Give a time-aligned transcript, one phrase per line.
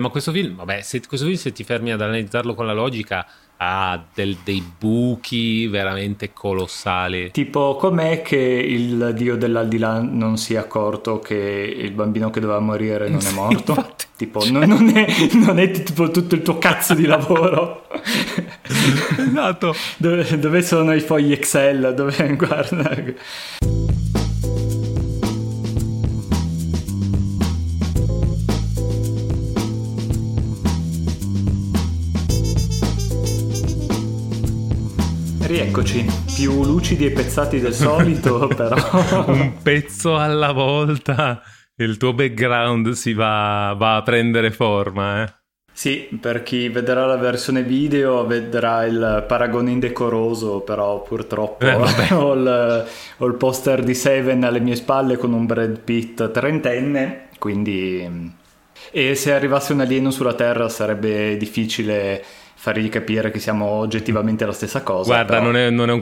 [0.00, 3.26] Ma questo film, vabbè, se, questo film se ti fermi ad analizzarlo con la logica
[3.58, 7.30] ha del, dei buchi veramente colossali.
[7.30, 12.60] Tipo, com'è che il dio dell'aldilà non si è accorto che il bambino che doveva
[12.60, 13.72] morire non è morto?
[13.72, 14.06] Infatti.
[14.16, 17.86] Tipo, non, non, è, non, è, tipo tutto il tuo cazzo di lavoro.
[19.18, 19.74] esatto.
[19.98, 21.92] Dove, dove sono i fogli Excel?
[21.94, 23.79] Dove, guarda...
[35.50, 38.76] Rieccoci, più lucidi e pezzati del solito, però.
[39.26, 41.42] Un pezzo alla volta,
[41.74, 45.34] il tuo background si va, va a prendere forma, eh.
[45.72, 51.74] Sì, per chi vedrà la versione video vedrà il paragone indecoroso, però purtroppo eh,
[52.14, 57.30] ho, il, ho, il, poster di Seven alle mie spalle con un Brad Pitt trentenne,
[57.40, 58.38] quindi...
[58.92, 62.24] E se arrivasse un alieno sulla Terra sarebbe difficile
[62.60, 65.14] fargli capire che siamo oggettivamente la stessa cosa.
[65.14, 65.44] Guarda, però...
[65.46, 65.98] non, è, non, è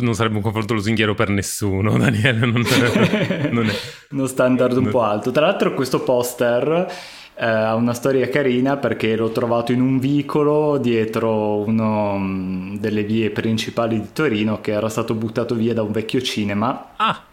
[0.00, 2.46] non, sarebbe un confronto lusinghiero per nessuno, Daniele.
[2.46, 2.64] Non,
[3.50, 3.74] non è
[4.12, 5.30] uno standard un po' alto.
[5.30, 6.90] Tra l'altro, questo poster
[7.34, 13.02] eh, ha una storia carina perché l'ho trovato in un vicolo dietro una mm, delle
[13.02, 16.92] vie principali di Torino che era stato buttato via da un vecchio cinema.
[16.96, 17.24] Ah.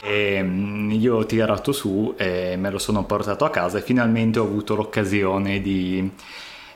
[0.00, 4.38] E mm, io ho tirato su e me lo sono portato a casa e finalmente
[4.38, 6.08] ho avuto l'occasione di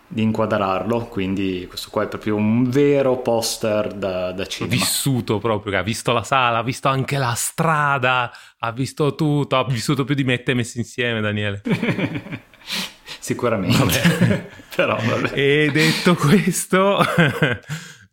[0.09, 4.75] di inquadrarlo, quindi questo qua è proprio un vero poster da, da cinema.
[4.75, 9.65] Vissuto proprio, ha visto la sala, ha visto anche la strada, ha visto tutto, ha
[9.65, 11.63] vissuto più di me e te messi insieme Daniele.
[13.19, 15.33] Sicuramente, però vabbè.
[15.35, 16.98] E detto questo...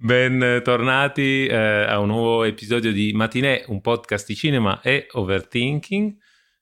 [0.04, 6.14] Bentornati eh, a un nuovo episodio di Matinè, un podcast di cinema e overthinking.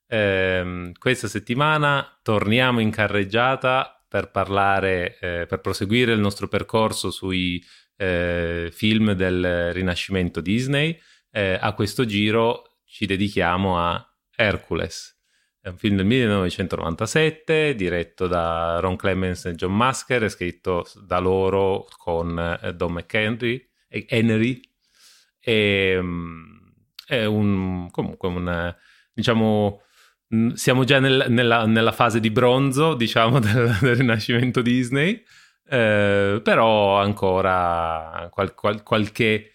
[0.06, 7.64] Eh, questa settimana torniamo in carreggiata per parlare, eh, per proseguire il nostro percorso sui
[7.96, 11.00] eh, film del Rinascimento Disney.
[11.30, 14.06] Eh, a questo giro ci dedichiamo a
[14.36, 15.18] Hercules.
[15.58, 21.88] È un film del 1997 diretto da Ron Clemens e John Masker, scritto da loro
[21.96, 23.66] con eh, Don McHenry.
[23.88, 24.60] Henry,
[25.40, 26.60] e, um,
[27.06, 28.76] è un, comunque un,
[29.14, 29.91] diciamo, Mm,
[30.54, 35.22] siamo già nel, nella, nella, fase di bronzo, diciamo, del, del rinascimento Disney,
[35.68, 39.52] eh, però ancora qual, qual, qualche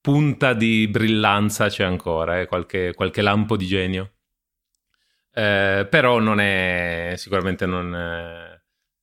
[0.00, 4.12] punta di brillanza c'è ancora, eh, qualche, qualche, lampo di genio.
[5.32, 8.60] Eh, però non è sicuramente non è,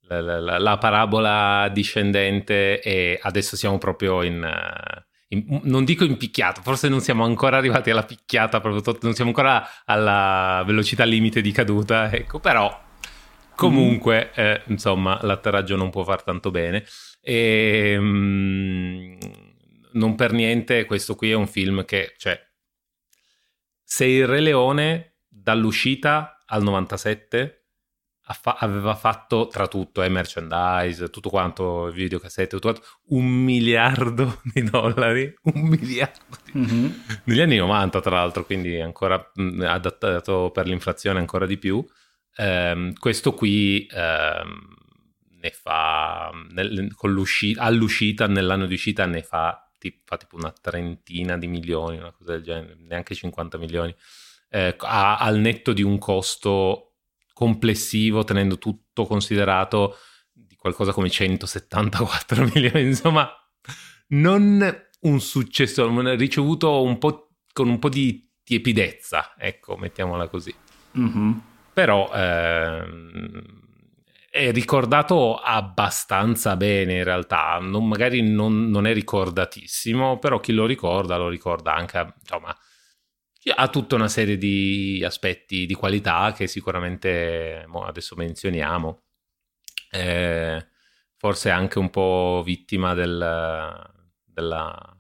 [0.07, 4.45] la, la, la, parabola discendente e adesso siamo proprio in...
[5.29, 9.67] In, non dico impicchiato, forse non siamo ancora arrivati alla picchiata, proprio, non siamo ancora
[9.85, 12.85] alla velocità limite di caduta, ecco, però
[13.55, 14.39] comunque, mm.
[14.41, 16.85] eh, insomma, l'atterraggio non può far tanto bene.
[17.21, 19.17] E mm,
[19.93, 22.39] non per niente questo qui è un film che, cioè,
[23.83, 27.56] se il Re Leone dall'uscita al 97
[28.33, 34.63] fa- aveva fatto tra tutto, eh, merchandise, tutto quanto, videocassette, tutto quanto, un miliardo di
[34.63, 36.59] dollari, un miliardo di...
[36.59, 36.91] mm-hmm.
[37.25, 41.85] negli anni 90 tra l'altro, quindi ancora mh, mm, adattato per l'inflazione ancora di più.
[42.39, 44.75] Um, questo qui um,
[45.39, 46.93] ne fa, nel,
[47.55, 49.69] all'uscita, nell'anno di uscita ne fa,
[50.03, 53.95] fa tipo una trentina di milioni, una cosa del genere, neanche 50 milioni.
[54.49, 56.86] Eh, a, al netto di un costo
[57.37, 59.95] complessivo, tenendo tutto considerato,
[60.33, 62.81] di qualcosa come 174 milioni.
[62.81, 63.29] Insomma,
[64.07, 70.51] non un successo, ricevuto un po' con un po' di tiepidezza, ecco, mettiamola così.
[70.97, 71.31] Mm-hmm.
[71.73, 73.41] Però ehm,
[74.31, 80.65] è ricordato abbastanza bene in realtà, non, magari non, non, è ricordatissimo, però chi lo
[80.65, 82.57] ricorda lo ricorda anche, insomma,
[83.53, 89.03] ha tutta una serie di aspetti di qualità che sicuramente adesso menzioniamo.
[89.91, 90.67] Eh,
[91.15, 93.91] forse anche un po' vittima del,
[94.23, 94.97] della,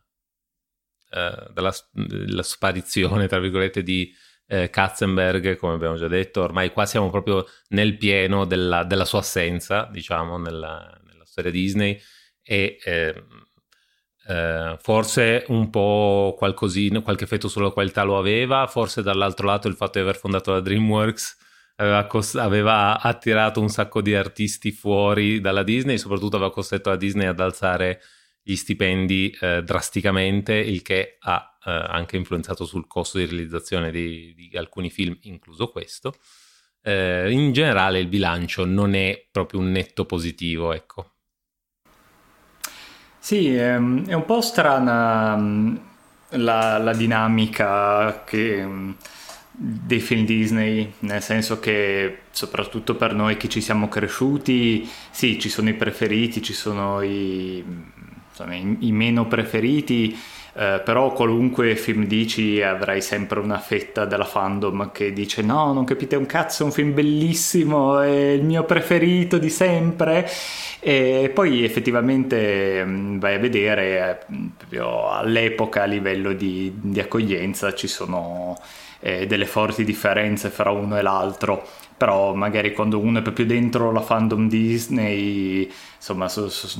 [1.11, 4.13] eh, della, della, sparizione, tra virgolette, di
[4.47, 6.41] eh, Katzenberg, come abbiamo già detto.
[6.41, 11.99] Ormai qua siamo proprio nel pieno della, della sua assenza, diciamo, nella, nella storia Disney.
[12.41, 13.46] E ehm,
[14.27, 19.75] eh, forse un po' qualcosina, qualche effetto sulla qualità lo aveva, forse dall'altro lato il
[19.75, 21.37] fatto di aver fondato la DreamWorks
[21.77, 26.95] aveva, cost- aveva attirato un sacco di artisti fuori dalla Disney, soprattutto aveva costretto la
[26.97, 28.01] Disney ad alzare
[28.41, 34.33] gli stipendi eh, drasticamente, il che ha eh, anche influenzato sul costo di realizzazione di,
[34.35, 36.13] di alcuni film, incluso questo.
[36.83, 41.16] eh, in generale il bilancio non è proprio un netto positivo, ecco.
[43.27, 45.75] Sì, ehm, è un po' strana mm,
[46.29, 48.91] la, la dinamica che mm,
[49.51, 55.49] dei film Disney, nel senso che soprattutto per noi che ci siamo cresciuti, sì, ci
[55.49, 57.61] sono i preferiti, ci sono i,
[58.29, 60.17] insomma, i, i meno preferiti,
[60.59, 65.85] eh, però qualunque film dici avrai sempre una fetta della fandom che dice no, non
[65.85, 70.27] capite un cazzo, è un film bellissimo, è il mio preferito di sempre.
[70.79, 74.25] E poi effettivamente mm, vai a vedere
[74.69, 78.57] eh, all'epoca a livello di, di accoglienza ci sono
[78.99, 81.65] eh, delle forti differenze fra uno e l'altro
[81.97, 86.79] però magari quando uno è proprio dentro la fandom Disney insomma so, so,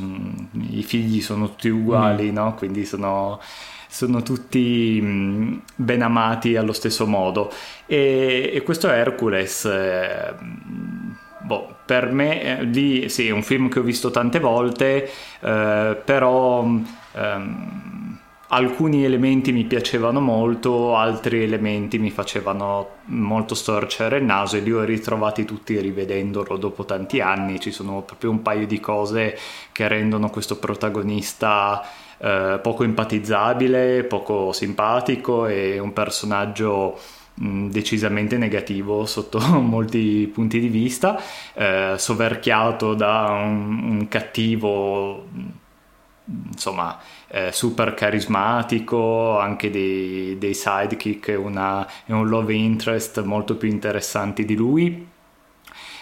[0.69, 2.33] i figli sono tutti uguali mm.
[2.33, 2.53] no?
[2.53, 3.39] quindi sono,
[3.87, 7.51] sono tutti mm, ben amati allo stesso modo
[7.87, 10.35] e, e questo Hercules eh,
[11.39, 15.09] boh, per me eh, lì sì è un film che ho visto tante volte
[15.39, 17.96] eh, però ehm,
[18.49, 24.71] alcuni elementi mi piacevano molto, altri elementi mi facevano molto storcere il naso e li
[24.71, 27.59] ho ritrovati tutti rivedendolo dopo tanti anni.
[27.59, 29.38] Ci sono proprio un paio di cose
[29.71, 31.83] che rendono questo protagonista
[32.17, 36.97] eh, poco empatizzabile, poco simpatico e un personaggio
[37.41, 41.19] mm, decisamente negativo sotto molti punti di vista,
[41.53, 45.25] eh, soverchiato da un, un cattivo
[46.51, 46.97] insomma
[47.29, 53.69] eh, super carismatico, anche dei, dei sidekick e, una, e un love interest molto più
[53.69, 55.15] interessanti di lui.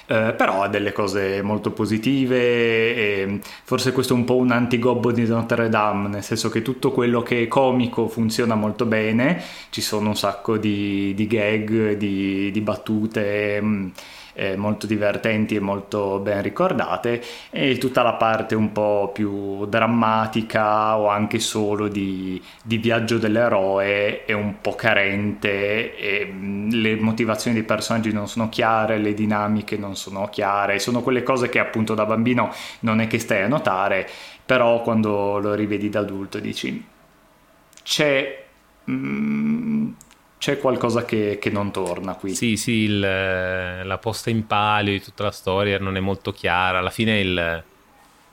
[0.07, 5.11] Eh, però ha delle cose molto positive e forse questo è un po' un antigobbo
[5.11, 9.41] di Notre Dame, nel senso che tutto quello che è comico funziona molto bene,
[9.71, 13.59] ci sono un sacco di, di gag, di, di battute.
[13.59, 13.87] Mh, mm,
[14.35, 20.97] eh, molto divertenti e molto ben ricordate e tutta la parte un po' più drammatica
[20.97, 27.55] o anche solo di, di viaggio dell'eroe è un po' carente e mm, le motivazioni
[27.55, 31.93] dei personaggi non sono chiare, le dinamiche non sono chiare, sono quelle cose che appunto
[31.95, 34.07] da bambino non è che stai a notare,
[34.45, 36.85] però quando lo rivedi da adulto dici
[37.83, 38.43] c'è
[38.89, 39.89] mm,
[40.37, 42.35] c'è qualcosa che, che, non torna qui.
[42.35, 46.79] Sì, sì, il, la posta in palio di tutta la storia non è molto chiara.
[46.79, 47.63] Alla fine il...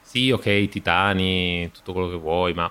[0.02, 2.70] Sì, ok, titani, tutto quello che vuoi, ma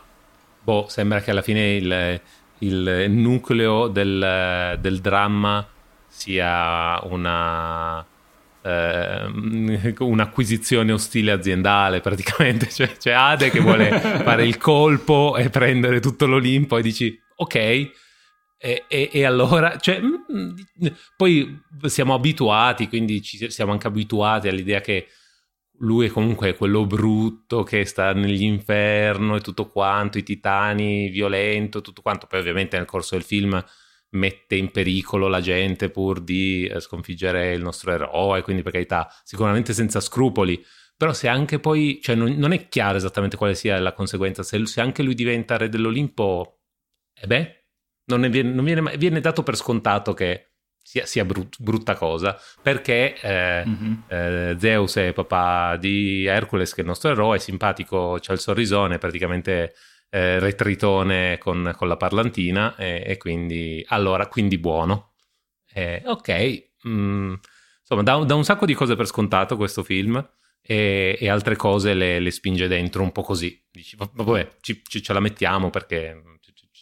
[0.63, 2.21] boh, sembra che alla fine il,
[2.59, 5.67] il nucleo del, del, dramma
[6.07, 8.05] sia una...
[8.63, 15.99] Eh, un'acquisizione ostile aziendale praticamente cioè, c'è Ade che vuole fare il colpo e prendere
[15.99, 17.89] tutto l'Olimpo e dici ok
[18.63, 20.87] e, e, e, allora, cioè, mm, mm,
[21.17, 25.07] poi siamo abituati, quindi ci siamo anche abituati all'idea che
[25.79, 32.03] lui è comunque quello brutto che sta nell'inferno e tutto quanto, i titani, violento, tutto
[32.03, 32.27] quanto.
[32.27, 33.63] Poi ovviamente nel corso del film
[34.09, 39.11] mette in pericolo la gente pur di eh, sconfiggere il nostro eroe, quindi per carità,
[39.23, 40.63] sicuramente senza scrupoli.
[40.95, 44.63] Però se anche poi, cioè non, non è chiaro esattamente quale sia la conseguenza, se,
[44.67, 46.59] se anche lui diventa re dell'Olimpo,
[47.15, 47.60] e eh beh,
[48.17, 50.51] non, viene, non viene, viene, dato per scontato che
[50.83, 53.93] sia, sia brut, brutta cosa, perché eh, mm-hmm.
[54.07, 58.39] eh, Zeus è papà di Hercules, che è il nostro eroe, è simpatico, c'ha il
[58.39, 59.73] sorrisone, praticamente
[60.09, 65.13] eh, retritone con, con, la parlantina, e, e, quindi, allora, quindi buono.
[66.03, 67.33] ok, mm,
[67.79, 70.23] insomma, da, da, un sacco di cose per scontato questo film.
[70.63, 73.59] E, e altre cose le, le, spinge dentro un po' così.
[73.71, 76.21] Dici, vabbè, ci, ci, ce la mettiamo perché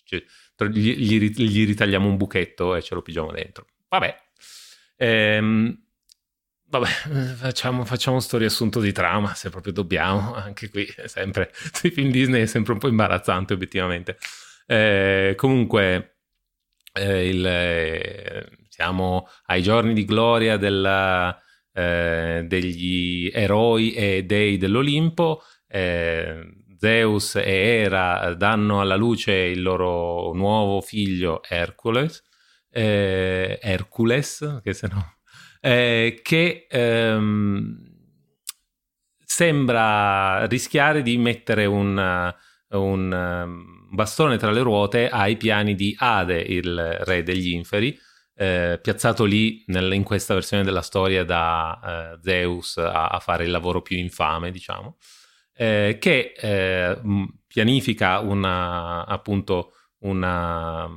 [0.03, 0.25] ci,
[0.67, 3.67] gli, gli, gli, ritagliamo un buchetto e ce lo pigiamo dentro.
[3.89, 4.15] Vabbè.
[4.97, 5.77] Ehm,
[6.65, 6.87] vabbè,
[7.35, 10.33] facciamo, facciamo sto riassunto di trama, se proprio dobbiamo.
[10.35, 14.17] Anche qui, sempre, sui film Disney è sempre un po' imbarazzante, obiettivamente.
[14.65, 16.17] Eh, comunque,
[16.93, 21.37] eh, il, eh, siamo ai giorni di gloria della,
[21.73, 25.43] eh, degli eroi e dei dell'Olimpo.
[25.67, 32.23] Eh, Zeus e Hera danno alla luce il loro nuovo figlio Hercules,
[32.71, 35.15] eh, Hercules che, se no,
[35.59, 37.83] eh, che ehm,
[39.25, 42.33] sembra rischiare di mettere un,
[42.69, 47.99] un um, bastone tra le ruote ai piani di Ade, il re degli inferi,
[48.35, 53.43] eh, piazzato lì nel, in questa versione della storia da eh, Zeus a, a, fare
[53.43, 54.95] il lavoro più infame, diciamo
[55.59, 56.97] eh, che eh,
[57.45, 60.89] pianifica una, appunto una,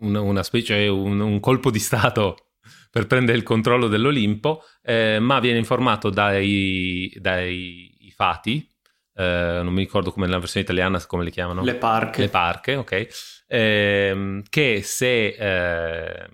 [0.00, 2.48] una, una specie, un, un, colpo di Stato
[2.90, 8.68] per prendere il controllo dell'Olimpo, eh, ma viene informato dai, dai Fati,
[9.14, 11.62] eh, non mi ricordo come nella versione italiana come le chiamano.
[11.62, 12.22] Le parche.
[12.22, 13.06] Le parche, ok.
[13.46, 16.28] Eh, che se eh,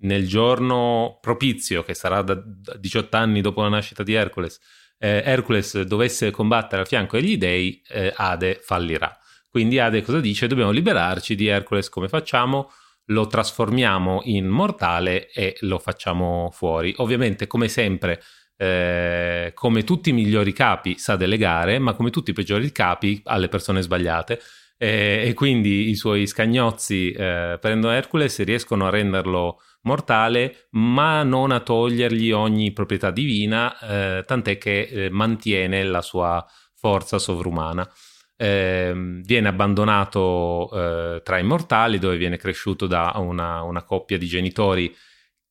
[0.00, 2.40] nel giorno propizio, che sarà da
[2.78, 4.58] 18 anni dopo la nascita di Hercules,
[4.98, 9.16] eh, Hercules dovesse combattere al fianco degli dei, eh, Ade fallirà.
[9.50, 10.46] Quindi Ade cosa dice?
[10.46, 12.70] Dobbiamo liberarci di Hercules, come facciamo?
[13.06, 16.92] Lo trasformiamo in mortale e lo facciamo fuori.
[16.98, 18.22] Ovviamente, come sempre,
[18.56, 23.48] eh, come tutti i migliori capi sa delegare, ma come tutti i peggiori capi alle
[23.48, 24.40] persone sbagliate.
[24.76, 31.22] Eh, e quindi i suoi scagnozzi eh, prendono Hercules e riescono a renderlo mortale, ma
[31.22, 36.44] non a togliergli ogni proprietà divina, eh, tant'è che eh, mantiene la sua
[36.74, 37.88] forza sovrumana.
[38.36, 38.92] Eh,
[39.24, 44.94] viene abbandonato eh, tra i mortali, dove viene cresciuto da una, una coppia di genitori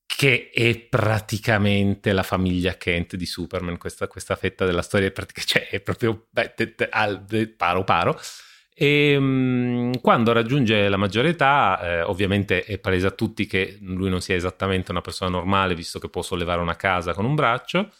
[0.07, 5.13] che è praticamente la famiglia Kent di Superman, questa, questa fetta della storia, è,
[5.45, 8.19] cioè, è proprio beh, te, te, al, paro paro.
[8.79, 14.07] E um, quando raggiunge la maggiore età, eh, ovviamente è palese a tutti che lui
[14.07, 17.91] non sia esattamente una persona normale, visto che può sollevare una casa con un braccio,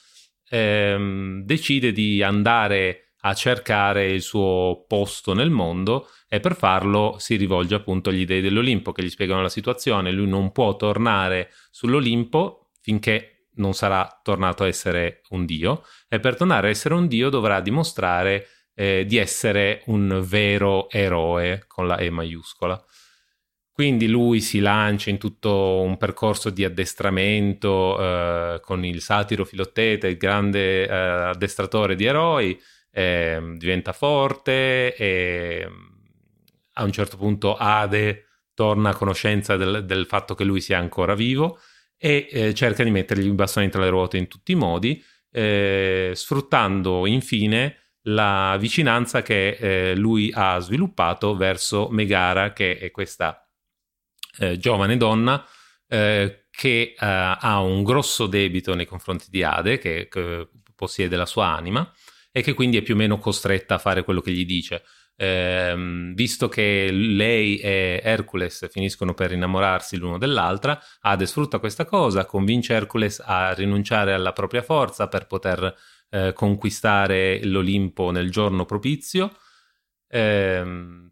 [0.47, 7.37] ehm, decide di andare a cercare il suo posto nel mondo e per farlo si
[7.37, 10.11] rivolge appunto agli dei dell'Olimpo che gli spiegano la situazione.
[10.11, 16.37] Lui non può tornare sull'Olimpo finché non sarà tornato a essere un dio e per
[16.37, 18.45] tornare a essere un dio dovrà dimostrare
[18.79, 22.79] eh, di essere un vero eroe con la E maiuscola.
[23.71, 30.07] Quindi lui si lancia in tutto un percorso di addestramento eh, con il satiro Filottete,
[30.07, 32.59] il grande eh, addestratore di eroi,
[32.91, 35.67] eh, diventa forte e
[36.73, 41.15] a un certo punto Ade torna a conoscenza del, del fatto che lui sia ancora
[41.15, 41.59] vivo
[41.97, 46.11] e eh, cerca di mettergli i bastoni tra le ruote in tutti i modi, eh,
[46.13, 53.47] sfruttando infine la vicinanza che eh, lui ha sviluppato verso Megara, che è questa
[54.39, 55.45] eh, giovane donna
[55.87, 61.25] eh, che eh, ha un grosso debito nei confronti di Ade, che, che possiede la
[61.25, 61.91] sua anima,
[62.31, 64.83] e che quindi è più o meno costretta a fare quello che gli dice.
[65.19, 65.73] Eh,
[66.13, 72.73] visto che lei e Hercules finiscono per innamorarsi l'uno dell'altra, Ade sfrutta questa cosa, convince
[72.73, 75.75] Hercules a rinunciare alla propria forza per poter
[76.09, 79.35] eh, conquistare l'Olimpo nel giorno propizio.
[80.09, 80.63] Eh,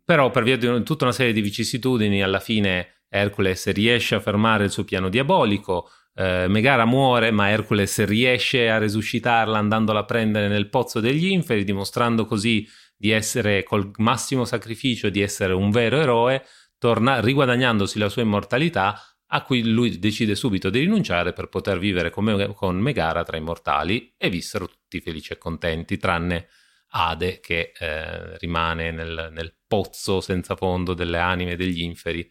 [0.04, 4.66] però per via di tutta una serie di vicissitudini alla fine Hercules riesce a fermare
[4.66, 10.48] il suo piano diabolico, eh, Megara muore, ma Hercules riesce a resuscitarla andandola a prendere
[10.48, 16.00] nel pozzo degli inferi, dimostrando così di essere col massimo sacrificio di essere un vero
[16.00, 16.46] eroe,
[16.78, 22.10] torna, riguadagnandosi la sua immortalità, a cui lui decide subito di rinunciare per poter vivere
[22.10, 26.48] come, con Megara tra i mortali e vissero tutti felici e contenti, tranne
[26.90, 32.30] Ade che eh, rimane nel, nel pozzo senza fondo delle anime degli inferi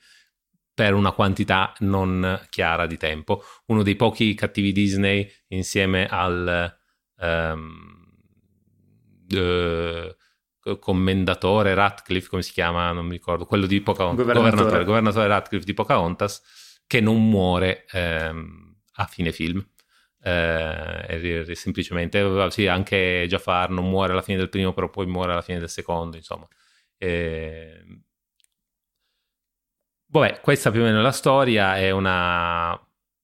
[0.72, 3.44] per una quantità non chiara di tempo.
[3.66, 6.74] Uno dei pochi cattivi Disney insieme al
[7.20, 8.04] um,
[9.30, 14.52] uh, commendatore Ratcliffe, come si chiama, non mi ricordo, quello di Pocahontas, governatore.
[14.52, 16.42] governatore, governatore Ratcliffe di Pocahontas,
[16.86, 19.66] che non muore um, a fine film.
[20.24, 25.42] Uh, semplicemente sì, anche Jafar non muore alla fine del primo, però poi muore alla
[25.42, 26.48] fine del secondo, insomma.
[26.96, 27.84] Eh,
[30.14, 32.78] Vabbè, questa più o meno è la storia, è una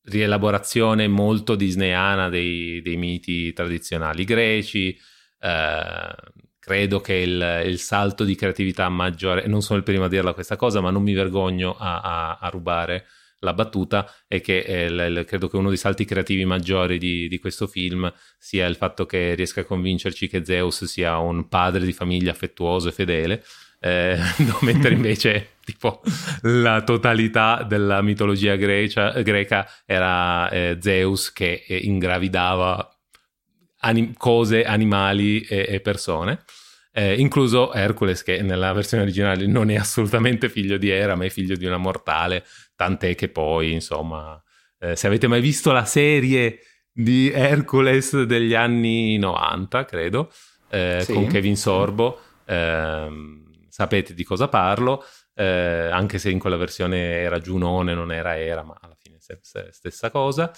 [0.07, 4.99] rielaborazione molto disneyana dei, dei miti tradizionali greci.
[5.39, 6.15] Eh,
[6.59, 10.57] credo che il, il, salto di creatività maggiore, non sono il primo a dirla questa
[10.57, 13.07] cosa, ma non mi vergogno a, a, a rubare
[13.41, 17.39] la battuta, è che eh, l, credo che uno dei salti creativi maggiori di, di,
[17.39, 21.93] questo film sia il fatto che riesca a convincerci che Zeus sia un padre di
[21.93, 23.45] famiglia affettuoso e fedele
[23.81, 24.19] eh,
[24.61, 26.03] mentre invece tipo
[26.43, 32.97] la totalità della mitologia grecia, greca era eh, Zeus che eh, ingravidava
[33.81, 36.45] anim- cose, animali e, e persone.
[36.93, 41.29] Eh, incluso Hercules che nella versione originale non è assolutamente figlio di Era ma è
[41.29, 42.45] figlio di una mortale
[42.81, 44.43] tant'è che poi insomma
[44.79, 46.61] eh, se avete mai visto la serie
[46.91, 50.33] di Hercules degli anni 90 credo
[50.71, 51.13] eh, sì.
[51.13, 57.39] con Kevin Sorbo ehm, sapete di cosa parlo, eh, anche se in quella versione era
[57.39, 60.51] Giunone, non era Era, ma alla fine stessa cosa.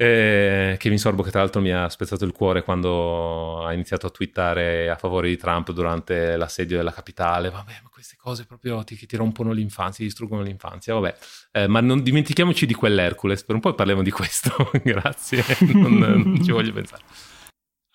[0.00, 4.10] Eh, mi sorbo che tra l'altro mi ha spezzato il cuore quando ha iniziato a
[4.10, 7.50] twittare a favore di Trump durante l'assedio della capitale.
[7.50, 10.94] Vabbè, ma queste cose proprio ti, ti rompono l'infanzia, ti distruggono l'infanzia.
[10.94, 11.16] Vabbè,
[11.50, 16.44] eh, ma non dimentichiamoci di quell'Hercules, per un po' parliamo di questo, grazie, non, non
[16.44, 17.02] ci voglio pensare.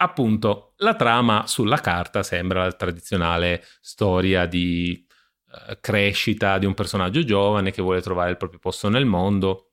[0.02, 5.08] Appunto, la trama sulla carta sembra la tradizionale storia di
[5.46, 9.73] uh, crescita di un personaggio giovane che vuole trovare il proprio posto nel mondo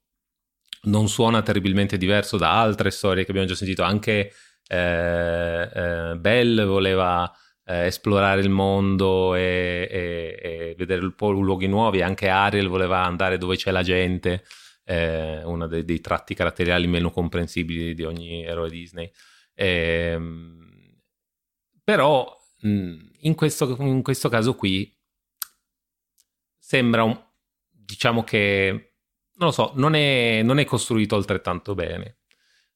[0.82, 3.82] non suona terribilmente diverso da altre storie che abbiamo già sentito.
[3.82, 4.32] Anche
[4.66, 7.30] eh, eh, Bell voleva
[7.64, 12.02] eh, esplorare il mondo e, e, e, vedere un po' luoghi nuovi.
[12.02, 14.44] Anche Ariel voleva andare dove c'è la gente,
[14.84, 19.10] eh, uno dei, dei, tratti caratteriali meno comprensibili di ogni eroe Disney.
[19.54, 20.58] Ehm,
[21.82, 24.94] però in questo, in questo caso qui
[26.58, 27.18] sembra un,
[27.68, 28.89] diciamo che
[29.40, 32.18] non lo so, non è, non è costruito altrettanto bene.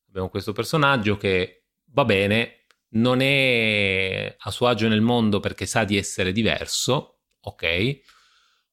[0.09, 5.85] Abbiamo questo personaggio che va bene, non è a suo agio nel mondo perché sa
[5.85, 8.01] di essere diverso, ok?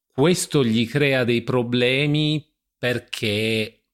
[0.06, 3.88] Questo gli crea dei problemi perché,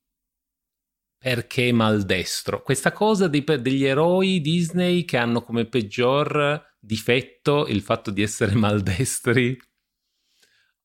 [1.18, 2.62] perché maldestro.
[2.62, 8.54] Questa cosa dei, degli eroi Disney che hanno come peggior difetto il fatto di essere
[8.54, 9.58] maldestri.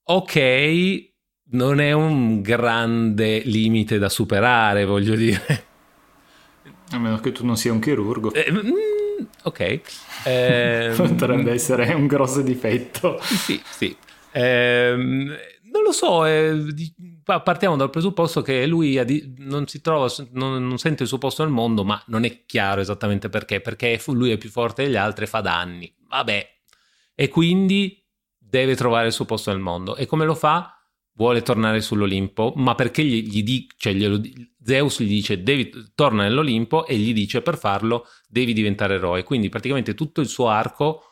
[0.05, 1.12] Ok,
[1.53, 5.65] non è un grande limite da superare, voglio dire.
[6.91, 8.33] A meno che tu non sia un chirurgo.
[8.33, 8.71] Eh, mm,
[9.43, 9.81] ok.
[10.25, 13.19] Eh, Potrebbe essere un grosso difetto.
[13.21, 13.93] Sì, sì.
[14.31, 16.63] Eh, non lo so, eh,
[17.43, 18.97] partiamo dal presupposto che lui
[19.39, 22.79] non si trova, non, non, sente il suo posto nel mondo, ma non è chiaro
[22.79, 25.93] esattamente perché, perché lui è più forte degli altri e fa danni.
[26.07, 26.49] Vabbè.
[27.13, 28.01] E quindi
[28.37, 29.97] deve trovare il suo posto nel mondo.
[29.97, 30.82] E come lo fa?
[31.15, 34.19] Vuole tornare sull'Olimpo, ma perché gli, gli di, cioè glielo,
[34.61, 39.23] Zeus gli dice devi, torna nell'Olimpo e gli dice per farlo devi diventare eroe.
[39.23, 41.03] Quindi praticamente tutto il suo arco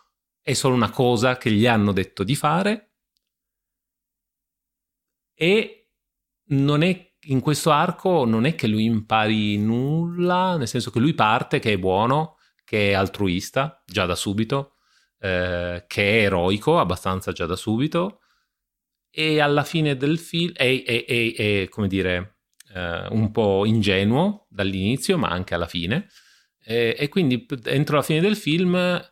[0.42, 2.94] è solo una cosa che gli hanno detto di fare
[5.36, 5.90] e
[6.50, 11.14] non è in questo arco non è che lui impari nulla, nel senso che lui
[11.14, 14.78] parte che è buono, che è altruista già da subito,
[15.20, 18.21] eh, che è eroico abbastanza già da subito
[19.12, 22.38] e alla fine del film è, è, è, è come dire,
[22.74, 26.08] eh, un po' ingenuo dall'inizio, ma anche alla fine.
[26.64, 29.10] E, e, quindi entro la fine del film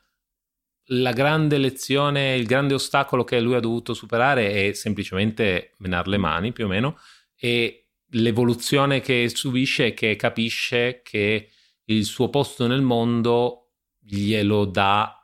[0.91, 6.17] la grande lezione, il grande ostacolo che lui ha dovuto superare è semplicemente menare le
[6.17, 6.97] mani, più o meno,
[7.35, 11.49] e l'evoluzione che subisce è che capisce che
[11.85, 15.15] il suo posto nel mondo glielo dà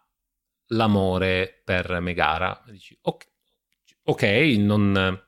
[0.67, 2.63] l'amore per Megara.
[2.67, 3.25] Dici, ok,
[4.05, 4.23] ok,
[4.57, 5.21] non,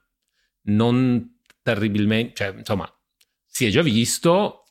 [0.63, 2.92] non terribilmente, cioè, insomma,
[3.46, 4.63] si è già visto,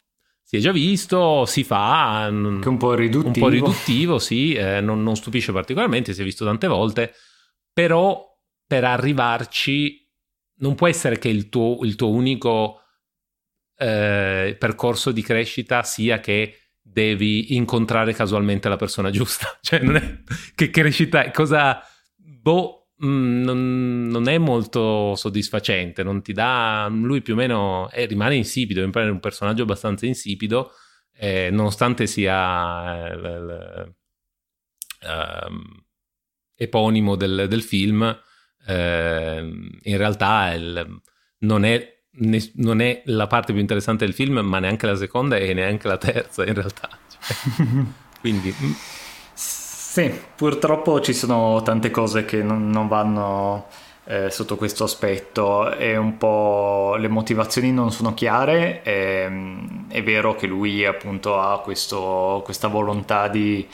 [0.43, 2.29] si è già visto, si fa.
[2.29, 3.27] Che un po' riduttivo.
[3.27, 7.13] Un po' riduttivo, sì, eh, non, non, stupisce particolarmente, si è visto tante volte,
[7.73, 8.25] però
[8.67, 10.05] per arrivarci
[10.59, 12.81] non può essere che il tuo, il tuo unico
[13.77, 19.59] eh, percorso di crescita sia che devi incontrare casualmente la persona giusta.
[19.61, 20.23] Cioè, non è
[20.55, 21.83] che crescita, cosa...
[22.17, 28.07] Boh, Mm, non, non, è molto soddisfacente, non ti dà, lui più o meno eh,
[28.07, 30.73] rimane insipido, è un personaggio abbastanza insipido,
[31.15, 33.95] eh, nonostante sia eh, l,
[35.03, 35.85] ehm,
[36.55, 38.19] eponimo del, del film,
[38.67, 41.01] ehm, in realtà il,
[41.41, 45.37] non, è, ne, non, è, la parte più interessante del film, ma neanche la seconda
[45.37, 46.89] e neanche la terza in realtà.
[47.09, 47.55] Cioè,
[48.21, 48.55] quindi...
[49.97, 53.67] Sì, purtroppo ci sono tante cose che non, non vanno
[54.05, 58.83] eh, sotto questo aspetto e un po' le motivazioni non sono chiare.
[58.83, 63.67] E, ehm, è vero che lui appunto ha questo, questa volontà di,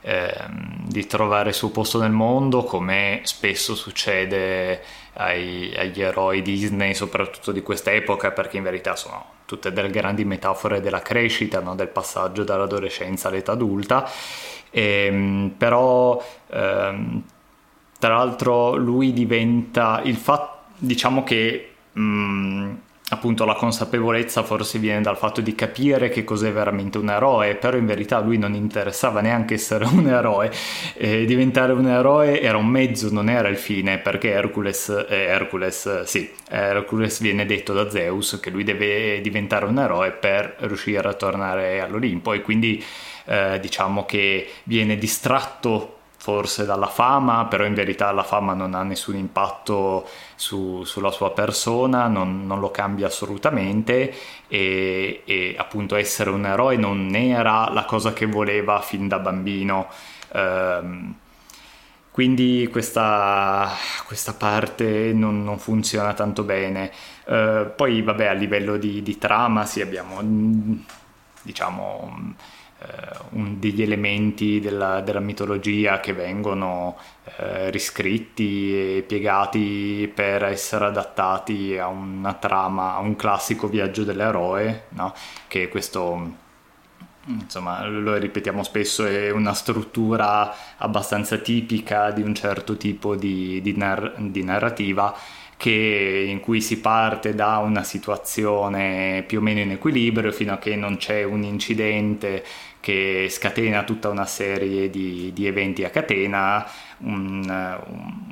[0.00, 0.34] eh,
[0.82, 4.80] di, trovare il suo posto nel mondo, come spesso succede
[5.12, 10.24] ai, agli eroi Disney, soprattutto di questa epoca, perché in verità sono tutte delle grandi
[10.24, 11.74] metafore della crescita, no?
[11.74, 14.10] del passaggio dall'adolescenza all'età adulta
[14.76, 17.22] Ehm, però ehm,
[17.98, 22.74] tra l'altro lui diventa il fatto diciamo che mh, mm,
[23.08, 27.78] appunto la consapevolezza forse viene dal fatto di capire che cos'è veramente un eroe, però
[27.78, 30.50] in verità a lui non interessava neanche essere un eroe,
[30.94, 36.02] e diventare un eroe era un mezzo, non era il fine, perché Hercules, eh, Hercules,
[36.02, 41.14] sì, Hercules viene detto da Zeus che lui deve diventare un eroe per riuscire a
[41.14, 42.84] tornare all'Olimpo e quindi
[43.26, 48.82] eh, diciamo che viene distratto forse dalla fama, però in verità la fama non ha
[48.82, 54.12] nessun impatto su, sulla sua persona, non, non, lo cambia assolutamente
[54.48, 59.86] e, e, appunto essere un eroe non era la cosa che voleva fin da bambino.
[60.32, 61.14] Um,
[62.10, 63.70] quindi questa,
[64.06, 66.90] questa parte non, non, funziona tanto bene.
[67.26, 70.20] Uh, poi vabbè a livello di, di trama sì abbiamo
[71.42, 72.55] diciamo eh,
[73.30, 76.96] un, degli elementi della, della, mitologia che vengono
[77.38, 84.84] eh, riscritti e piegati per essere adattati a una trama, a un classico viaggio dell'eroe,
[84.90, 85.14] no?
[85.48, 86.44] che questo
[87.28, 93.76] insomma lo ripetiamo spesso è una struttura abbastanza tipica di un certo tipo di, di,
[93.76, 95.12] nar- di narrativa
[95.56, 100.58] che, in cui si parte da una situazione più o meno in equilibrio fino a
[100.58, 102.44] che non c'è un incidente
[102.86, 106.64] che scatena tutta una serie di, di eventi a catena,
[106.98, 107.76] un,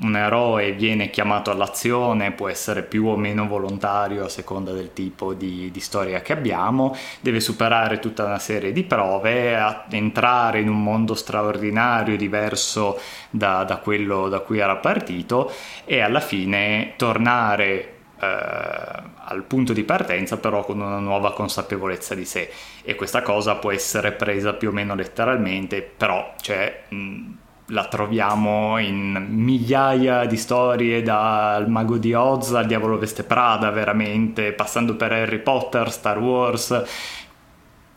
[0.01, 5.35] un, eroe viene chiamato all'azione, può essere più o meno volontario a seconda del tipo
[5.35, 9.59] di, di storia che abbiamo, deve superare tutta una serie di prove,
[9.91, 15.51] entrare in un mondo straordinario diverso da, da quello da cui era partito
[15.85, 17.94] e alla fine tornare
[18.25, 22.51] al punto di partenza però con una nuova consapevolezza di sé.
[22.83, 27.33] E questa cosa può essere presa più o meno letteralmente però cioè, mh,
[27.69, 34.53] la troviamo in migliaia di storie dal mago di Oz al diavolo veste Prada veramente
[34.53, 36.83] passando per Harry Potter, Star Wars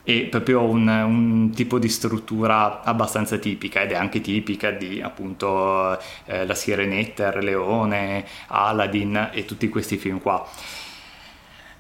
[0.10, 6.00] e proprio un, un, tipo di struttura abbastanza tipica ed è anche tipica di appunto
[6.28, 10.48] eh, La Sirenetta, Il Leone, Aladdin e tutti questi film qua.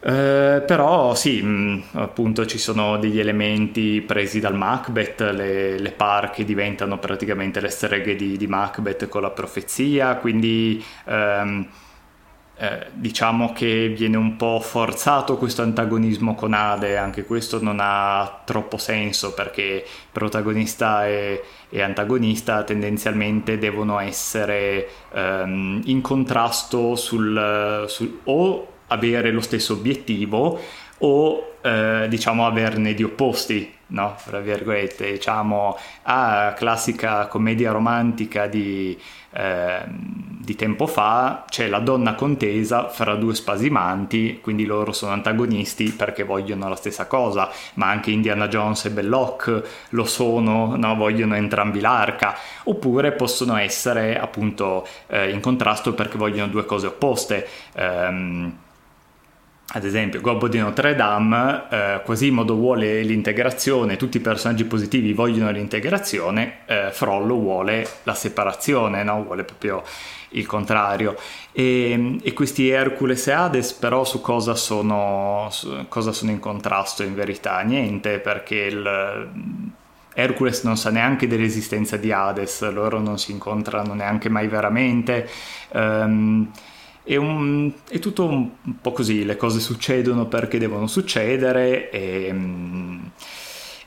[0.02, 5.92] Eh, però sì, mh, mm, appunto ci sono degli elementi presi dal Macbeth, le, le
[5.92, 11.66] parche diventano praticamente le streghe di, di Macbeth con la profezia, quindi ehm,
[12.60, 18.41] eh, diciamo che viene un po' forzato questo antagonismo con Ade, anche questo non ha
[18.46, 28.20] troppo senso perché protagonista e, e antagonista tendenzialmente devono essere ehm, in contrasto sul, sul,
[28.24, 30.60] o avere lo stesso obiettivo
[31.00, 34.15] o eh, diciamo averne di opposti, no?
[34.23, 38.97] Tra virgolette, diciamo, a classica commedia romantica di
[39.38, 39.82] eh,
[40.47, 46.23] di tempo fa c'è la donna contesa fra due spasimanti, quindi loro sono antagonisti perché
[46.23, 50.95] vogliono la stessa cosa, ma anche Indiana Jones e Belloc lo sono, no?
[50.95, 57.47] vogliono entrambi l'arca, oppure possono essere appunto eh, in contrasto perché vogliono due cose opposte.
[57.75, 58.58] Um,
[59.69, 65.51] ad esempio, Gobbo di Notre Dame, eh, Quasimodo vuole l'integrazione, tutti i personaggi positivi vogliono
[65.51, 69.23] l'integrazione, eh, Frollo vuole la separazione, no?
[69.23, 69.84] vuole proprio
[70.30, 71.17] il contrario.
[71.51, 77.03] E, e, questi Hercules e Hades però su cosa sono, su cosa sono in contrasto
[77.03, 77.60] in verità?
[77.62, 79.30] Niente, perché il...
[80.13, 85.30] Hercules non sa neanche dell'esistenza di Hades, loro non si incontrano neanche mai veramente.
[85.73, 86.49] Um,
[87.08, 88.50] è, un, è tutto un,
[88.82, 92.36] po' così, le cose succedono perché devono succedere e,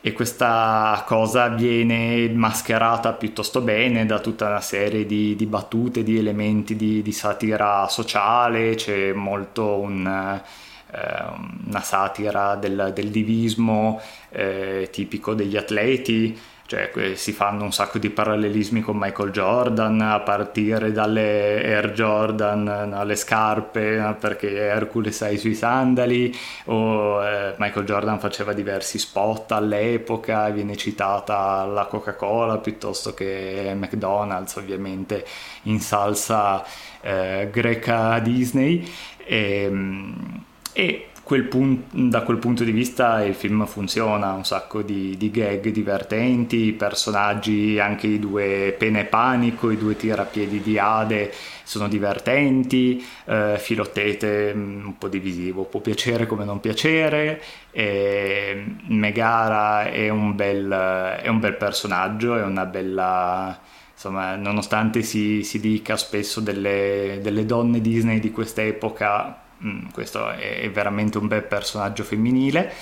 [0.01, 6.17] e, questa cosa viene mascherata piuttosto bene da tutta una serie di, di battute, di
[6.17, 11.25] elementi di, di, satira sociale, c'è molto un, eh,
[11.67, 16.39] una satira del, del divismo eh, tipico degli atleti
[16.71, 22.69] cioè si fanno un sacco di parallelismi con Michael Jordan a partire dalle Air Jordan
[22.69, 26.33] alle scarpe perché Hercules ha i suoi sandali
[26.67, 34.55] o eh, Michael Jordan faceva diversi spot all'epoca viene citata la Coca-Cola piuttosto che McDonald's
[34.55, 35.27] ovviamente
[35.63, 36.65] in salsa
[37.01, 38.89] eh, greca Disney.
[39.25, 44.83] E, ehm, e quel pun- da quel punto di vista il film funziona, un sacco
[44.83, 50.77] di, di gag divertenti, personaggi, anche i due Pena e Panico, i due tirapiedi di
[50.77, 57.41] Ade sono divertenti, eh, Filottete mm, un po' divisivo, può piacere come non piacere,
[57.71, 63.57] e Megara è un bel, è un bel personaggio, è una bella
[63.93, 70.71] insomma, nonostante si, si dica spesso delle, delle, donne Disney di quest'epoca, Mm, questo è
[70.71, 72.73] veramente un bel personaggio femminile.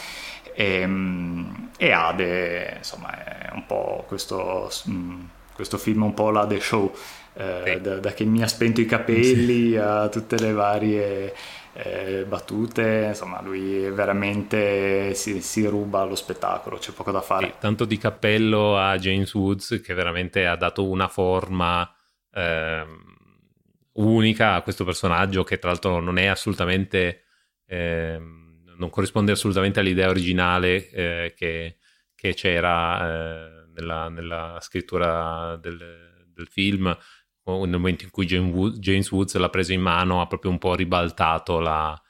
[0.54, 5.20] E, mm, e Ade, insomma, è un po' questo, mm,
[5.54, 6.94] questo film, un po' l'Ade Show.
[7.34, 7.80] eh, sì.
[7.80, 9.76] da, da, che mi ha spento i capelli sì.
[9.76, 11.34] a tutte le varie
[11.72, 17.46] eh, battute, insomma lui veramente si, si, ruba lo spettacolo, c'è poco da fare.
[17.46, 21.88] Sì, tanto di cappello a James Woods che veramente ha dato una forma
[22.32, 22.84] eh,
[23.98, 27.24] unica a questo personaggio che tra l'altro non è assolutamente...
[27.66, 28.20] Eh,
[28.78, 31.78] non corrisponde assolutamente all'idea originale eh, che,
[32.14, 36.96] che, c'era eh, nella, nella, scrittura del, del film
[37.44, 41.58] nel momento in cui James Woods l'ha preso in mano ha proprio un po' ribaltato
[41.58, 42.00] la,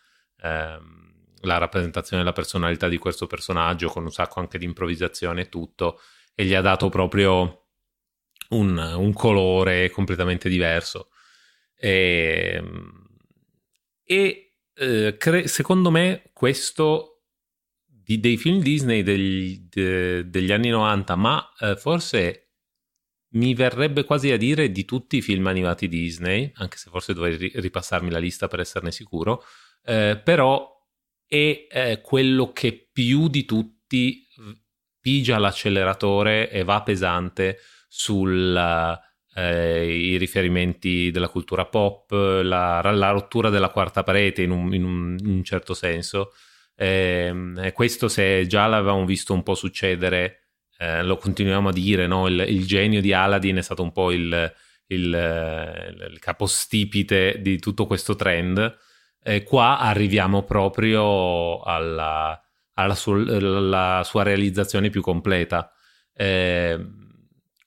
[0.43, 5.49] ehm, la, rappresentazione della personalità di questo personaggio con un sacco anche di improvvisazione e
[5.49, 6.01] tutto
[6.35, 7.67] e gli ha dato proprio
[8.51, 11.11] un, un colore completamente diverso
[11.79, 12.63] e,
[14.05, 17.23] e eh, cre- secondo me questo
[17.85, 22.49] di, dei film Disney degli, de, degli anni 90 ma eh, forse
[23.31, 27.37] mi verrebbe quasi a dire di tutti i film animati Disney, anche se forse dovrei
[27.55, 29.45] ripassarmi la lista per esserne sicuro,
[29.85, 30.75] eh, però
[31.27, 34.27] è eh, quello che più di tutti
[34.99, 38.53] pigia l'acceleratore e va pesante sui
[39.39, 45.17] eh, riferimenti della cultura pop, la, la, rottura della quarta parete in un, in un,
[45.21, 46.33] in un certo senso.
[46.77, 50.49] Eh, questo se già l'avevamo visto un po' succedere
[50.79, 52.29] eh, lo continuiamo a dire, no?
[52.29, 54.55] il, il, genio di Aladdin è stato un po' il,
[54.87, 58.79] il, il capostipite di tutto questo trend.
[59.21, 62.41] E qua arriviamo proprio alla,
[62.75, 65.73] alla, sua, alla sua, realizzazione più completa,
[66.15, 66.79] eh,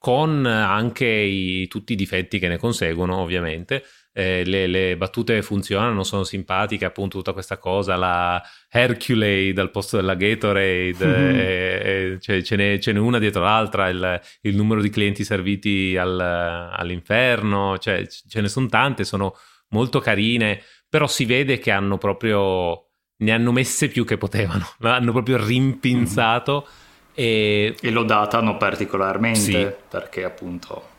[0.02, 3.84] con anche i, tutti i difetti che ne conseguono, ovviamente
[4.14, 9.98] eh, le, le, battute funzionano, sono simpatiche, appunto tutta questa cosa, la Herculei dal posto
[9.98, 11.40] della Gatorade, mm-hmm.
[11.40, 15.96] eh, cioè, ce, n'è, ce, n'è, una dietro l'altra, il, il numero di clienti serviti
[15.96, 19.36] al, all'inferno, cioè, ce ne sono tante, sono
[19.70, 22.88] molto carine, però si vede che hanno proprio,
[23.18, 26.66] ne hanno messe più che potevano, l'hanno proprio rimpinzato.
[26.68, 26.80] Mm-hmm.
[27.14, 27.76] E...
[27.80, 29.74] e lo datano particolarmente sì.
[29.90, 30.92] perché appunto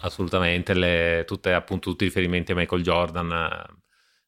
[0.00, 3.32] assolutamente, le, tutte, appunto, tutti i riferimenti a Michael Jordan,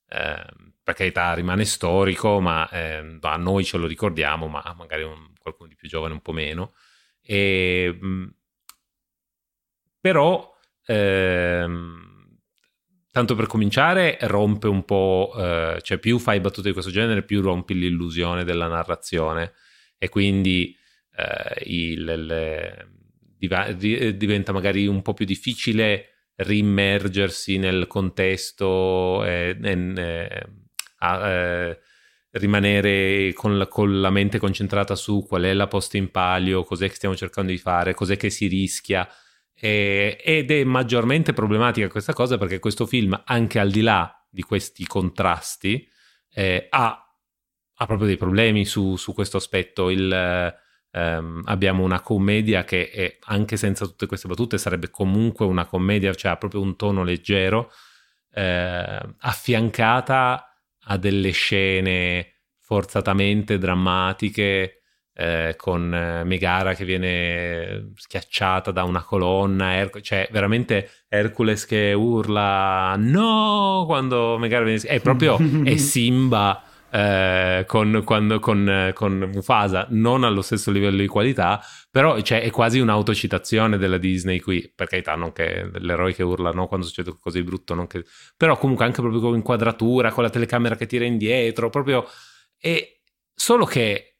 [0.08, 0.44] eh,
[0.82, 5.68] per carità rimane storico, ma eh, a noi ce lo ricordiamo, ma magari un, qualcuno
[5.68, 6.74] di più giovane un po' meno.
[7.22, 8.26] E, mm,
[10.00, 10.52] però,
[10.86, 12.38] ehm,
[13.10, 17.40] tanto per cominciare, rompe un po', eh, cioè più fai battute di questo genere, più
[17.40, 19.52] rompi l'illusione della narrazione
[19.98, 20.76] e quindi
[21.16, 22.88] eh, il, le,
[23.38, 30.46] eh, diventa magari un po' più difficile rimmergersi nel contesto e, e
[30.98, 31.78] a, eh,
[32.32, 36.88] rimanere con la, con la, mente concentrata su qual è la posta in palio, cos'è
[36.88, 39.08] che stiamo cercando di fare, cos'è che si rischia.
[39.54, 44.42] E, ed è maggiormente problematica questa cosa perché questo film, anche al di là di
[44.42, 45.86] questi contrasti,
[46.32, 47.16] eh, ha,
[47.74, 49.90] ha, proprio dei problemi su, su questo aspetto.
[49.90, 50.60] Il,
[50.94, 56.12] Um, abbiamo una commedia che è, anche senza tutte queste battute sarebbe comunque una commedia,
[56.12, 57.70] cioè ha proprio un tono leggero,
[58.34, 64.82] eh, affiancata a delle scene forzatamente drammatiche,
[65.14, 71.92] eh, con eh, Megara che viene schiacciata da una colonna, Erc- cioè veramente Hercules che
[71.92, 73.84] urla no!
[73.86, 74.80] quando Megara viene...
[74.80, 81.06] è proprio è Simba eh, con, quando, con, con, Mufasa, non allo stesso livello di
[81.06, 81.58] qualità,
[81.90, 86.50] però cioè, è quasi un'autocitazione della Disney qui, per carità, non che l'eroe che urla
[86.50, 88.04] no, quando succede qualcosa di brutto, che...
[88.36, 92.04] però comunque anche proprio con inquadratura, con la telecamera che tira indietro, proprio...
[92.58, 93.00] E
[93.34, 94.18] solo che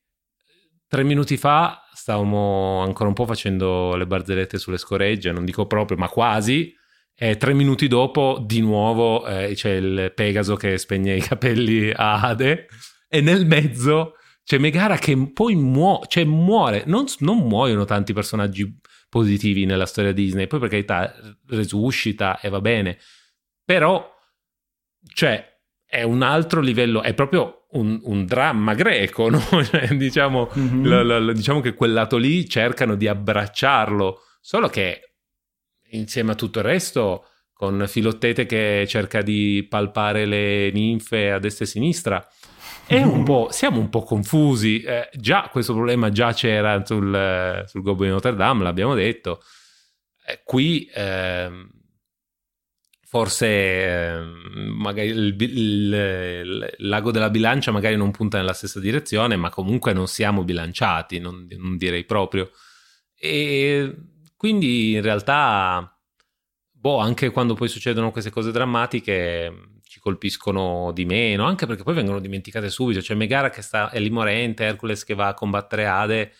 [0.88, 5.98] tre minuti fa stavamo ancora un po' facendo le barzellette sulle scoregge, non dico proprio,
[5.98, 6.74] ma quasi
[7.14, 12.20] e tre minuti dopo, di nuovo, eh, c'è il Pegaso che spegne i capelli a
[12.20, 12.66] Ade.
[13.08, 16.84] E nel mezzo c'è Megara che poi muo- cioè muore.
[16.86, 20.46] Non, non, muoiono tanti personaggi positivi nella storia Disney.
[20.46, 21.14] Poi per carità
[21.48, 22.98] resuscita e va bene.
[23.64, 24.10] Però,
[25.12, 25.46] cioè,
[25.86, 29.40] è un altro livello, è proprio un, un dramma greco, no?
[29.64, 30.84] cioè, diciamo, mm-hmm.
[30.84, 34.22] lo, lo, diciamo che quel lato lì cercano di abbracciarlo.
[34.40, 35.11] Solo che
[35.92, 41.64] insieme a tutto il resto, con Filottete che cerca di palpare le ninfe a destra
[41.64, 42.28] e a sinistra.
[42.88, 44.82] Un siamo un po' confusi.
[44.82, 49.42] Eh, già questo problema già c'era sul, sul Gobbo di Notre Dame, l'abbiamo detto.
[50.26, 51.50] Eh, qui eh,
[53.12, 59.36] forse ehm, magari il, il, il, l'ago della bilancia magari non punta nella stessa direzione,
[59.36, 62.50] ma comunque non siamo bilanciati, non, non direi proprio.
[63.14, 63.94] E
[64.42, 65.96] quindi in realtà
[66.68, 71.94] boh, anche quando poi succedono queste cose drammatiche ci colpiscono di meno, anche perché poi
[71.94, 72.98] vengono dimenticate subito.
[72.98, 76.32] C'è Megara che sta, è lì morente, Hercules che va a combattere Ade,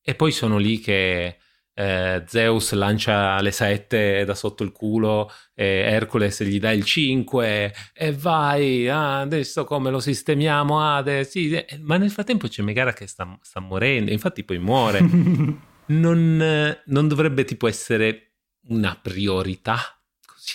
[0.00, 1.38] e poi sono lì che
[1.74, 8.12] eh, Zeus lancia le sette da sotto il culo, Hercules gli dà il 5 e
[8.12, 11.24] vai, ah, adesso come lo sistemiamo Ade?
[11.24, 15.00] Sì, ma nel frattempo c'è Megara che sta, sta morendo, infatti poi muore.
[15.88, 18.28] non, non dovrebbe tipo essere
[18.68, 19.78] una priorità
[20.24, 20.54] così.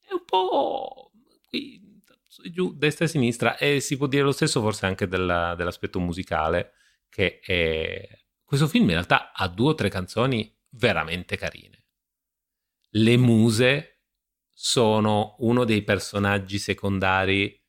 [0.00, 1.12] È un po'
[1.48, 1.80] qui,
[2.50, 6.72] giù, destra e sinistra e si può dire lo stesso forse anche della, dell'aspetto musicale
[7.08, 8.08] che è...
[8.44, 11.84] questo film in realtà ha due o tre canzoni veramente carine.
[12.90, 14.00] Le muse
[14.52, 17.62] sono uno dei personaggi secondari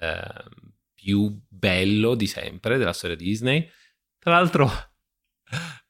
[0.00, 0.44] eh,
[0.94, 3.68] più bello di sempre della storia Disney.
[4.18, 4.70] Tra l'altro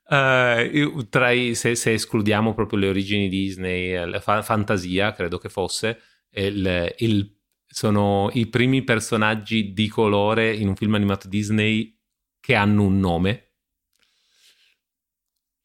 [0.09, 0.92] Uh,
[1.33, 6.01] i, se, se, escludiamo proprio le origini Disney, eh, la fa- fantasia credo che fosse,
[6.31, 11.99] il, il, sono i primi personaggi di colore in un film animato Disney
[12.38, 13.55] che hanno un nome.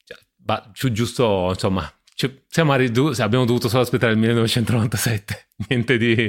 [0.03, 2.31] Cioè, ba, giusto, insomma, cioè,
[2.77, 6.25] ridu- abbiamo dovuto solo aspettare il 1997, niente di,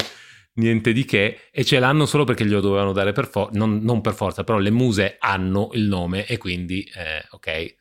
[0.57, 4.03] niente di che, e ce l'hanno solo perché glielo dovevano dare per forza, non, non,
[4.03, 7.81] per forza, però le muse hanno il nome e quindi, eh, ok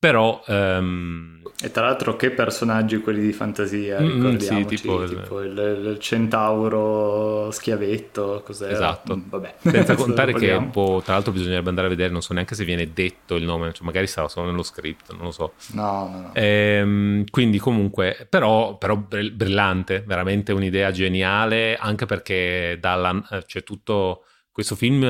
[0.00, 0.42] però...
[0.46, 1.42] Um...
[1.62, 5.50] E tra l'altro che personaggi quelli di fantasia, mm, mm sì, tipo, tipo il...
[5.52, 8.72] il, centauro schiavetto, cos'era?
[8.72, 9.14] Esatto.
[9.14, 9.54] Mm, vabbè.
[9.58, 12.90] Senza contare che boh, tra l'altro bisognerebbe andare a vedere, non so neanche se viene
[12.94, 15.52] detto il nome, cioè magari stava solo nello script, non lo so.
[15.72, 16.30] No, no, no.
[16.32, 24.76] Ehm, quindi comunque, però, però brillante, veramente un'idea geniale, anche perché dalla, cioè tutto questo
[24.76, 25.02] film,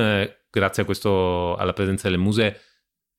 [0.49, 2.59] grazie a questo, alla presenza delle muse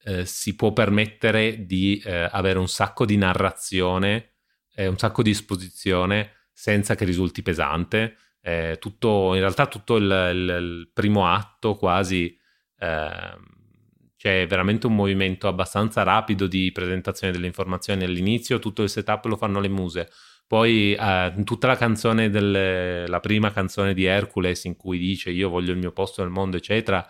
[0.05, 4.33] eh, si può permettere di eh, avere un sacco di narrazione,
[4.75, 8.17] eh, un sacco di esposizione senza che risulti pesante.
[8.41, 12.37] Eh, tutto, in realtà tutto il, il, il primo atto quasi
[12.81, 13.41] ehm,
[14.17, 19.37] c'è veramente un movimento abbastanza rapido di presentazione delle informazioni all'inizio, tutto il setup lo
[19.37, 20.09] fanno le muse.
[20.47, 25.49] Poi eh, tutta la canzone, del, la prima canzone di Hercules in cui dice io
[25.49, 27.05] voglio il mio posto nel mondo, eccetera,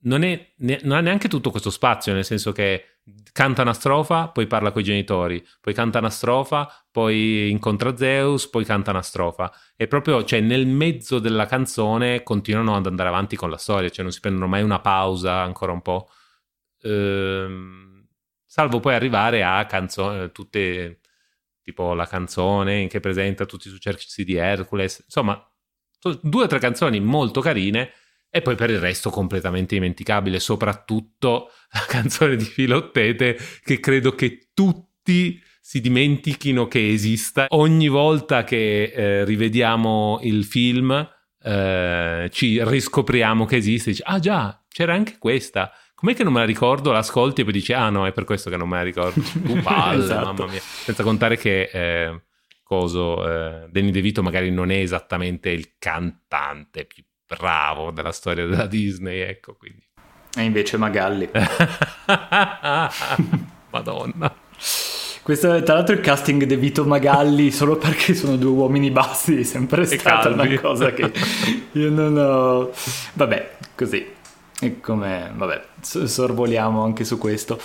[0.00, 2.98] non, è, non ha neanche tutto questo spazio, nel senso che
[3.32, 8.48] canta una strofa, poi parla con i genitori, poi canta una strofa, poi incontra Zeus,
[8.48, 9.52] poi canta una strofa.
[9.76, 14.02] E proprio, cioè, nel mezzo della canzone continuano ad andare avanti con la storia, cioè
[14.02, 16.08] non si prendono mai una pausa ancora un po'.
[16.82, 18.06] Ehm,
[18.44, 21.00] salvo poi arrivare a canzoni, tutte,
[21.62, 25.40] tipo la canzone che presenta tutti i successi di Hercules, insomma,
[26.22, 27.90] due o tre canzoni molto carine
[28.36, 34.50] e poi per il resto completamente dimenticabile, soprattutto la canzone di Filottete che credo che
[34.52, 37.46] tutti si dimentichino che esista.
[37.48, 40.92] Ogni volta che eh, rivediamo il film
[41.42, 45.72] eh, ci riscopriamo che esiste, dici, ah già, c'era anche questa.
[45.94, 46.92] Com'è che non me la ricordo?
[46.92, 49.18] L'ascolti e poi dici, ah no, è per questo che non me la ricordo.
[49.24, 50.24] Tu palle, esatto.
[50.26, 50.60] mamma mia.
[50.60, 51.70] Senza contare che...
[51.72, 52.20] Eh,
[52.62, 58.66] coso, eh, Danny DeVito magari non è esattamente il cantante più bravo della storia della
[58.66, 59.84] Disney, ecco, quindi.
[60.36, 61.28] E invece Magalli.
[63.70, 64.34] Madonna.
[65.22, 69.40] Questo è tra l'altro il casting di Vito Magalli solo perché sono due uomini bassi,
[69.40, 71.10] è sempre stata una cosa che
[71.72, 72.70] io non ho...
[73.14, 74.06] Vabbè, così.
[74.60, 75.32] E come...
[75.34, 77.60] Vabbè, sorvoliamo anche su questo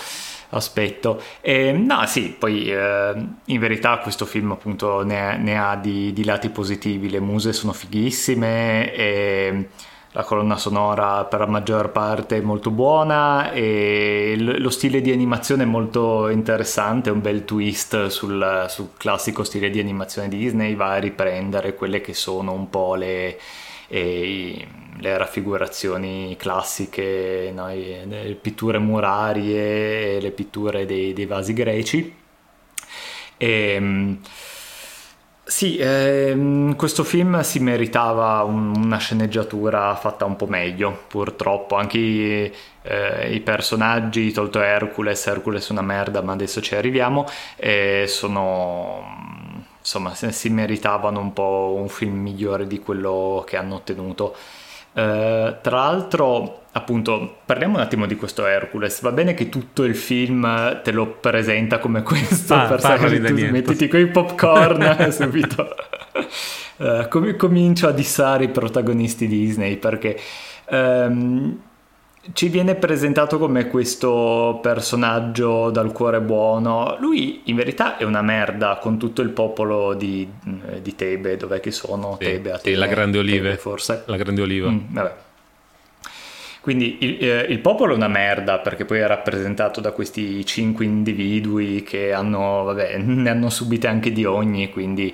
[0.51, 1.21] aspetto.
[1.41, 3.13] E, no, sì, poi eh,
[3.45, 7.73] in verità questo film appunto ne, ne ha di, di, lati positivi, le muse sono
[7.73, 9.67] fighissime e
[10.13, 15.63] la colonna sonora per la maggior parte è molto buona e lo stile di animazione
[15.63, 20.97] è molto interessante, un bel twist sul, sul classico stile di animazione Disney, va a
[20.97, 23.39] riprendere quelle che sono un po' le...
[23.87, 24.67] E,
[24.99, 27.67] le raffigurazioni classiche, no?
[27.67, 32.15] le pitture murarie, le pitture dei, dei vasi greci.
[33.37, 34.19] E, ehm,
[35.43, 41.75] sì, ehm, questo film si meritava un, una sceneggiatura fatta un po' meglio, purtroppo.
[41.75, 47.25] Anche i, eh, i personaggi, tolto Hercules, Hercules è una merda, ma adesso ci arriviamo,
[47.57, 54.35] eh, sono insomma si meritavano un po' un film migliore di quello che hanno ottenuto.
[54.93, 59.01] Uh, tra l'altro, appunto, parliamo un attimo di questo Hercules.
[59.01, 63.87] Va bene che tutto il film te lo presenta come questo ah, personaggio, tu mettiti
[63.87, 65.75] quei popcorn subito.
[66.77, 70.19] Uh, com- comincio a dissare i protagonisti Disney perché
[70.69, 71.57] um,
[72.33, 76.95] ci viene presentato come questo personaggio dal cuore buono.
[76.99, 80.29] Lui in verità è una merda con tutto il popolo di,
[80.81, 82.17] di Tebe, dov'è che sono?
[82.19, 83.49] Sì, Tebe, Atene, sì, la Grande Olive.
[83.49, 84.03] Tebe, forse.
[84.05, 84.69] La Grande Oliva.
[84.69, 84.97] Mm.
[86.61, 90.85] Quindi il, eh, il, popolo è una merda perché poi è rappresentato da questi cinque
[90.85, 95.11] individui che hanno, vabbè, ne hanno subite anche di ogni, quindi...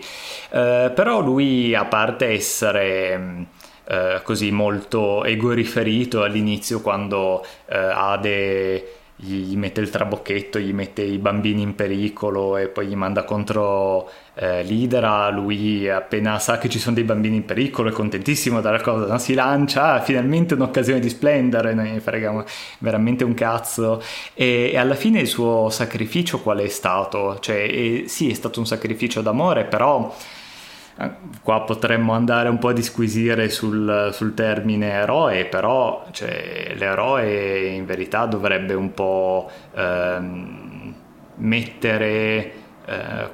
[0.50, 3.48] Eh, però lui, a parte essere
[3.88, 11.02] eh, così molto ego riferito all'inizio quando eh, Ade gli, mette il trabocchetto, gli mette
[11.02, 16.70] i bambini in pericolo e poi gli manda contro eh, l'Idra, lui appena sa che
[16.70, 19.18] ci sono dei bambini in pericolo è contentissimo della cosa, no?
[19.18, 22.46] si lancia, finalmente un'occasione di splendere, ne frega
[22.80, 24.04] veramente un cazzo
[24.36, 27.40] e, e, alla fine il suo sacrificio qual è stato?
[27.40, 30.14] Cioè, e, sì, è stato un sacrificio d'amore, però
[31.44, 37.86] qua potremmo andare un po' a disquisire sul, sul termine eroe, però cioè, l'eroe in
[37.86, 40.94] verità dovrebbe un po' ehm,
[41.36, 42.52] mettere
[42.86, 43.30] eh,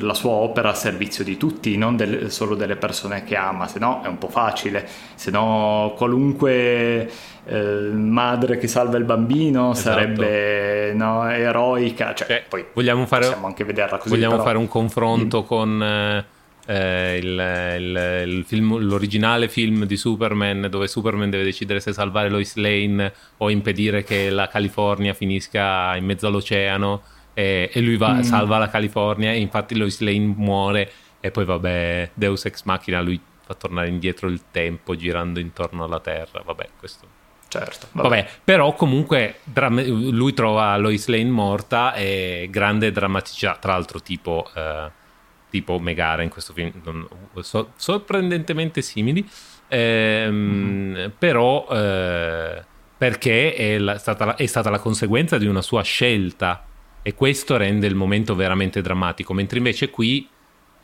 [0.00, 3.78] la sua opera a servizio di tutti, non del, solo delle persone che ama, se
[3.78, 7.10] no è un po' facile, se no qualunque
[7.44, 9.90] eh, madre che salva il bambino esatto.
[9.90, 14.10] sarebbe no, eroica, cioè, cioè, poi vogliamo fare, possiamo anche vederla così.
[14.10, 14.44] Vogliamo però...
[14.44, 15.46] fare un confronto mm.
[15.46, 15.82] con...
[15.82, 16.24] Eh,
[16.68, 22.28] eh, il, il, il film, l'originale film di Superman dove Superman deve decidere se salvare
[22.28, 27.02] Lois Lane o impedire che la California finisca in mezzo all'oceano
[27.38, 28.20] e, e lui va, mm.
[28.22, 33.20] salva la California e infatti Lois Lane muore e poi vabbè Deus Ex Machina lui
[33.44, 37.06] fa tornare indietro il tempo girando intorno alla Terra vabbè questo
[37.48, 43.72] certo vabbè, vabbè però comunque dram- lui trova Lois Lane morta e grande drammaticità tra
[43.72, 44.90] l'altro tipo eh,
[45.50, 46.72] tipo Megara in questo film
[47.40, 49.28] so- sorprendentemente simili
[49.68, 51.10] ehm, mm-hmm.
[51.18, 52.64] però eh,
[52.96, 56.64] perché è, la, stata la, è stata la conseguenza di una sua scelta
[57.06, 60.28] e questo rende il momento veramente drammatico, mentre invece qui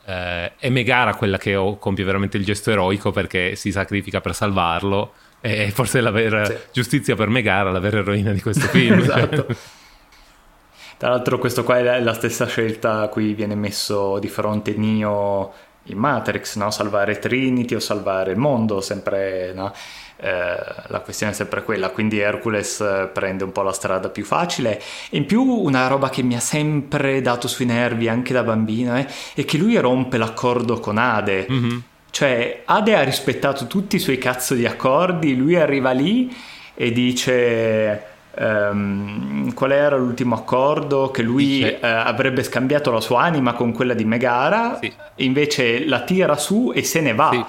[0.05, 5.11] eh, è Megara quella che compie veramente il gesto eroico perché si sacrifica per salvarlo
[5.41, 6.55] e forse è la vera sì.
[6.71, 8.99] giustizia per Megara, la vera eroina di questo film.
[8.99, 9.47] esatto.
[10.95, 15.53] Tra l'altro questo qua è la stessa scelta a cui viene messo di fronte Neo
[15.87, 16.71] in Matrix, no?
[16.71, 19.73] salvare Trinity o salvare il mondo, sempre no?
[20.17, 20.55] Eh,
[20.87, 24.81] la questione è sempre quella, quindi Hercules eh, prende un po' la strada più facile.
[25.11, 29.07] In più una roba che mi ha sempre dato sui nervi anche da bambino eh,
[29.33, 31.47] è che lui rompe l'accordo con Ade.
[31.51, 31.77] Mm-hmm.
[32.09, 36.33] Cioè Ade ha rispettato tutti i suoi cazzo di accordi, lui arriva lì
[36.73, 38.07] e dice...
[38.35, 43.93] Um, qual era l'ultimo accordo che lui uh, avrebbe scambiato la sua anima con quella
[43.93, 44.91] di Megara sì.
[45.17, 47.45] invece la tira su e se ne va sì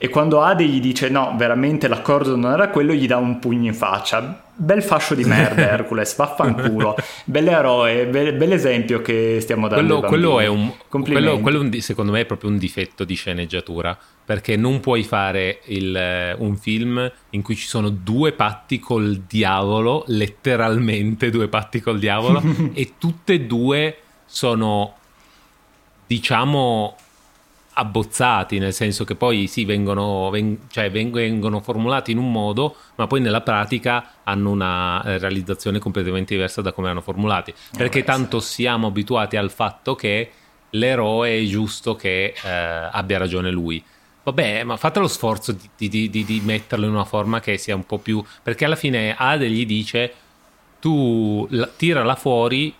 [0.00, 3.66] e quando Ade gli dice no, veramente l'accordo non era quello, gli dà un pugno
[3.66, 4.44] in faccia.
[4.54, 6.94] Bel fascio di merda Hercules, vaffanculo.
[7.24, 9.98] Bell'eroe, be- bell'esempio che stiamo dando.
[9.98, 14.56] Quello, quello è, un, quello, quello secondo me è proprio un difetto di sceneggiatura, perché
[14.56, 21.30] non puoi fare il, un film in cui ci sono due patti col diavolo, letteralmente
[21.30, 22.40] due patti col diavolo,
[22.72, 23.96] e tutte e due
[24.26, 24.94] sono,
[26.06, 26.96] diciamo
[27.78, 33.06] abbozzati, nel senso che poi sì, vengono, veng- cioè vengono, formulati in un modo, ma
[33.06, 37.54] poi nella pratica hanno una eh, realizzazione completamente diversa da come erano formulati.
[37.76, 40.30] Perché tanto siamo abituati al fatto che
[40.70, 43.82] l'eroe è giusto che eh, abbia ragione lui.
[44.24, 47.74] Vabbè, ma fate lo sforzo di, di, di, di, metterlo in una forma che sia
[47.74, 48.22] un po' più...
[48.42, 50.12] Perché alla fine Ade gli dice
[50.80, 52.74] tu la, tirala fuori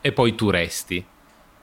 [0.00, 1.02] e poi tu resti.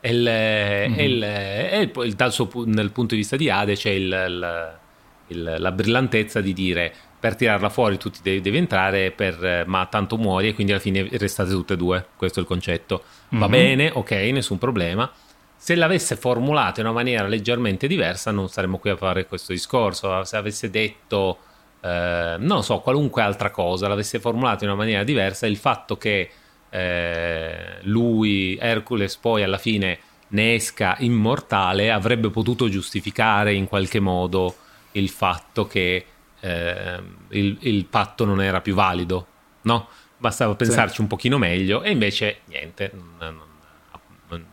[0.01, 0.99] E, il, mm-hmm.
[0.99, 6.53] il, e il, dal suo, nel punto di vista di Ade c'è la brillantezza di
[6.53, 10.71] dire per tirarla fuori tu ti devi, devi entrare per, ma tanto muori e quindi
[10.71, 13.51] alla fine restate tutte e due questo è il concetto va mm-hmm.
[13.51, 15.11] bene ok nessun problema
[15.57, 20.23] se l'avesse formulata in una maniera leggermente diversa non saremmo qui a fare questo discorso
[20.23, 21.39] se avesse detto
[21.81, 26.29] eh, non so qualunque altra cosa l'avesse formulata in una maniera diversa il fatto che
[26.69, 29.99] eh, lui, Hercules, poi alla fine
[30.29, 34.55] ne esca immortale, avrebbe potuto giustificare in qualche modo
[34.91, 36.05] il fatto che
[36.39, 39.27] eh, il, il, patto non era più valido,
[39.61, 39.87] no?
[40.17, 41.01] Bastava pensarci sì.
[41.01, 43.41] un pochino meglio e invece niente, non,
[44.27, 44.45] non,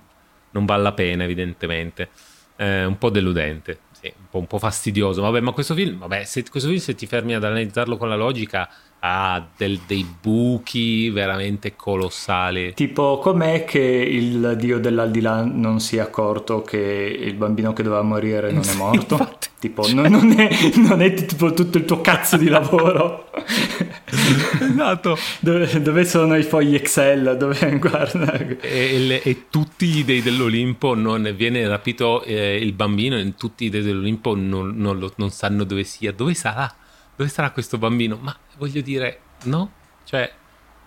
[0.50, 2.08] non vale la pena evidentemente,
[2.56, 6.24] eh, un po' deludente, sì, un, po', un po', fastidioso, vabbè ma questo film, vabbè,
[6.24, 8.68] se, questo film se ti fermi ad analizzarlo con la logica
[9.06, 12.74] ha del, dei buchi veramente colossali.
[12.74, 18.02] Tipo, com'è che il dio dell'aldilà non si è accorto che il bambino che doveva
[18.02, 19.38] morire non è morto?
[19.58, 23.30] tipo, non, non, è, non, è, tipo tutto il tuo cazzo di lavoro.
[24.60, 25.16] esatto.
[25.40, 27.36] Dove, dove, sono i fogli Excel?
[27.38, 28.32] Dove, guarda.
[28.34, 33.64] E, e, e, tutti gli dei dell'Olimpo non viene rapito eh, il bambino e tutti
[33.64, 36.12] i dei dell'Olimpo non, non, lo, non, sanno dove sia.
[36.12, 36.72] Dove sarà?
[37.16, 38.18] Dove sarà questo bambino?
[38.20, 39.72] Ma voglio dire, no?
[40.04, 40.30] Cioè,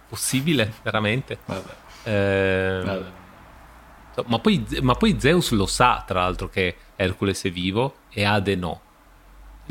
[0.08, 1.40] possibile, veramente?
[1.46, 1.76] Vabbè.
[2.04, 3.18] Eh, Vabbè.
[4.26, 8.56] Ma, poi, ma poi Zeus lo sa, tra l'altro, che Hercules è vivo e Ade
[8.56, 8.82] no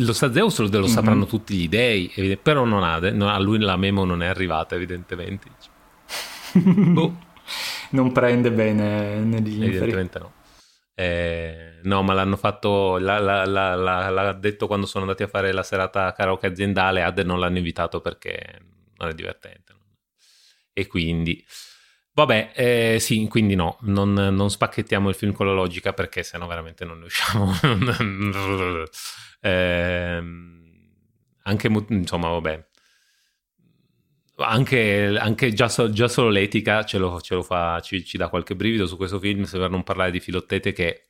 [0.00, 0.86] lo sa Zeus lo, lo mm-hmm.
[0.86, 5.48] sapranno tutti gli dei, però non ha, a lui la memo non è arrivata evidentemente.
[6.52, 7.26] boh.
[7.90, 9.64] Non prende bene negli inferi.
[9.64, 10.32] Evidentemente no.
[11.00, 15.52] Eh, no, ma l'hanno fatto, l'ha, l'ha, l'ha, l'ha, detto quando sono andati a fare
[15.52, 18.60] la serata karaoke aziendale, Ade non l'hanno invitato perché
[18.96, 19.76] non è divertente.
[20.72, 21.44] E quindi...
[22.14, 26.48] Vabbè, eh, sì, quindi no, non, non, spacchettiamo il film con la logica perché sennò
[26.48, 27.52] veramente non ne usciamo.
[29.40, 30.20] Eh,
[31.44, 32.67] anche, insomma, vabbè.
[34.40, 38.28] Anche, anche già, so, già, solo l'etica ce lo, ce lo fa, ci, ci, dà
[38.28, 41.02] qualche brivido su questo film, se per non parlare di Filottete che è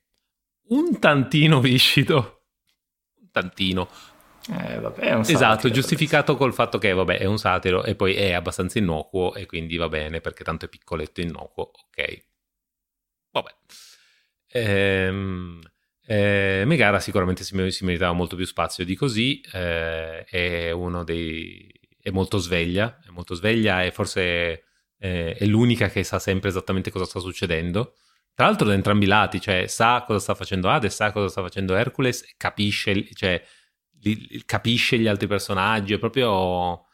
[0.68, 2.44] un tantino viscido,
[3.20, 3.88] un tantino.
[4.50, 8.32] Eh, vabbè, un esatto, giustificato col fatto che vabbè, è un satiro e poi è
[8.32, 12.24] abbastanza innocuo e quindi va bene perché tanto è piccoletto e innocuo, ok.
[13.30, 13.54] Vabbè.
[14.50, 15.60] Ehm,
[16.06, 21.70] eh, Megara sicuramente si, si, meritava molto più spazio di così, eh, è uno dei...
[22.08, 24.64] è molto sveglia, è molto sveglia e forse
[24.98, 27.94] eh, è l'unica che sa sempre esattamente cosa sta succedendo.
[28.34, 31.42] Tra l'altro da entrambi i lati, cioè sa cosa sta facendo Hades, sa cosa sta
[31.42, 33.42] facendo Hercules, capisce, cioè,
[34.02, 36.84] li, capisce gli altri personaggi, è proprio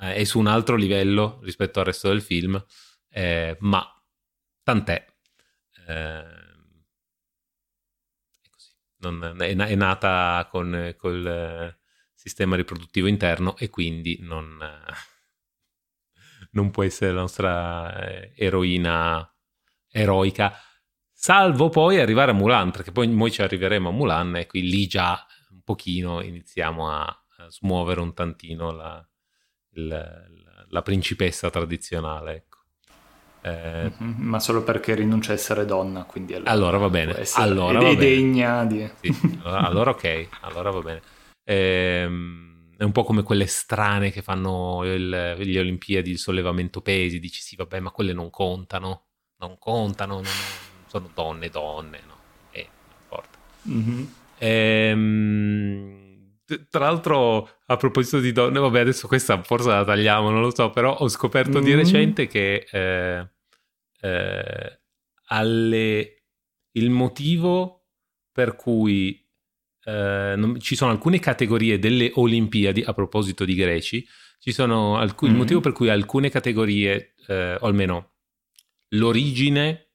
[0.00, 2.62] eh, è su un altro livello rispetto al resto del film,
[3.10, 3.86] eh, ma
[4.62, 5.04] tant'è.
[5.88, 6.42] Eh,
[8.98, 11.76] non, è, è, nata con eh,
[12.24, 14.58] sistema riproduttivo interno e quindi non,
[16.52, 19.30] non può essere la nostra eh, eroina
[19.90, 20.58] eroica,
[21.12, 24.86] salvo poi arrivare a Mulan, perché poi noi ci arriveremo a Mulan e qui lì
[24.86, 29.06] già un pochino iniziamo a, a smuovere un tantino la,
[29.72, 32.34] il, la principessa tradizionale.
[32.34, 32.58] Ecco.
[33.42, 37.22] Eh, mm-hmm, ma solo perché rinuncia a essere donna, quindi allora, allora va bene.
[37.34, 38.90] Allora va degna di...
[39.02, 41.02] Sì, allora, allora, ok, allora va bene.
[41.44, 47.20] Ehm, è un po' come quelle strane che fanno il, le Olimpiadi, il sollevamento pesi,
[47.20, 49.04] dici sì vabbè ma quelle non contano,
[49.38, 50.24] non contano, non,
[50.86, 52.16] sono donne, donne, no?
[52.50, 53.38] Eh, non importa.
[53.68, 54.04] Mm-hmm.
[54.38, 56.04] Ehm,
[56.68, 60.70] tra l'altro, a proposito di donne, vabbè, adesso questa forse la tagliamo, non lo so,
[60.70, 61.64] però ho scoperto mm.
[61.64, 63.28] di recente che eh,
[64.00, 64.80] eh,
[65.28, 66.22] alle,
[66.72, 67.86] il motivo
[68.30, 69.23] per cui
[69.84, 74.06] eh, non, ci sono alcune categorie delle Olimpiadi, a proposito di greci,
[74.38, 75.40] ci sono alcuni, mm-hmm.
[75.40, 78.12] il motivo per cui alcune categorie, eh, o almeno
[78.90, 79.90] l'origine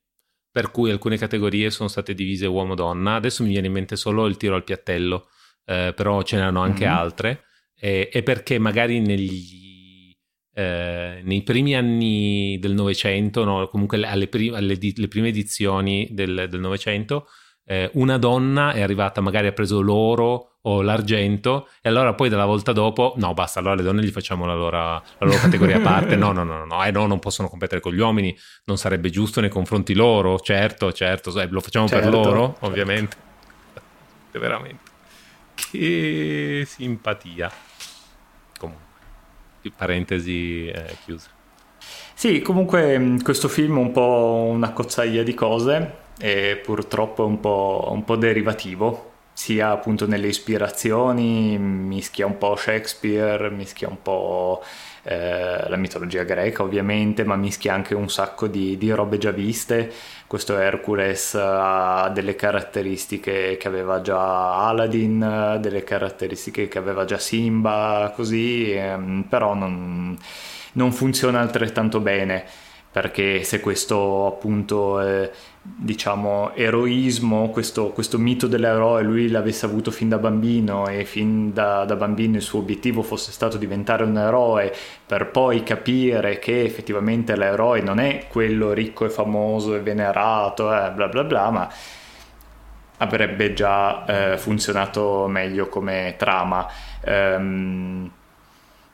[0.51, 4.37] per cui alcune categorie sono state divise uomo-donna, adesso mi viene in mente solo il
[4.37, 5.29] tiro al piattello,
[5.65, 6.95] eh, però ce n'erano anche mm-hmm.
[6.95, 7.43] altre,
[7.75, 9.57] e, e perché magari negli
[10.59, 16.49] eh, nei primi anni del Novecento, no, comunque alle, prim- alle di- prime edizioni del
[16.51, 17.27] Novecento,
[17.69, 22.45] eh, una donna è arrivata, magari ha preso l'oro o l'argento, e allora poi dalla
[22.45, 25.81] volta dopo, no, basta, allora le donne gli facciamo la loro, la loro categoria a
[25.81, 26.15] parte.
[26.15, 29.11] No, no, no, no, no, eh, no, non possono competere con gli uomini, non sarebbe
[29.11, 32.09] giusto nei confronti loro, certo, certo, eh, lo facciamo certo.
[32.09, 32.65] per loro, certo.
[32.65, 33.17] ovviamente.
[34.31, 34.87] Veramente.
[35.53, 37.51] Che simpatia
[39.75, 41.29] parentesi eh, chiusa.
[42.13, 47.25] Sì, comunque mm, questo film è un po' una cozzaia di cose e purtroppo è
[47.27, 49.07] un po', un po derivativo,
[49.39, 54.61] sia appunto nelle ispirazioni, mischia un po' Shakespeare, mischia un po'
[55.03, 59.89] eh, la mitologia greca ovviamente, ma mischia anche un sacco di, di robe già viste.
[60.27, 68.11] Questo Hercules ha delle caratteristiche che aveva già Aladdin, delle caratteristiche che aveva già Simba,
[68.13, 70.17] così, ehm, però non,
[70.73, 75.31] non funziona altrettanto bene perché se questo appunto eh,
[75.61, 81.85] diciamo eroismo, questo, questo, mito dell'eroe lui l'avesse avuto fin da bambino e fin da,
[81.85, 84.73] da, bambino il suo obiettivo fosse stato diventare un eroe
[85.05, 90.91] per poi capire che effettivamente l'eroe non è quello ricco e famoso e venerato, eh,
[90.91, 91.69] bla bla bla, ma
[92.97, 96.67] avrebbe già eh, funzionato meglio come trama.
[97.05, 98.11] Um,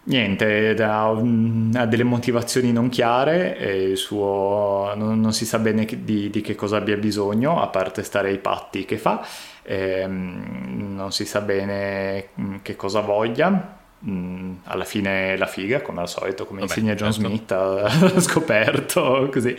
[0.06, 6.42] niente, ha, ha, delle motivazioni non chiare, suo, non, non, si sa bene di, di,
[6.42, 9.26] che cosa abbia bisogno, a parte stare ai patti che fa,
[9.64, 13.84] ehm, non si sa bene mm, che cosa voglia.
[14.00, 17.28] mh, alla fine la figa, come al solito, come Vabbè, insegna John certo.
[17.28, 19.56] Smith, ha scoperto così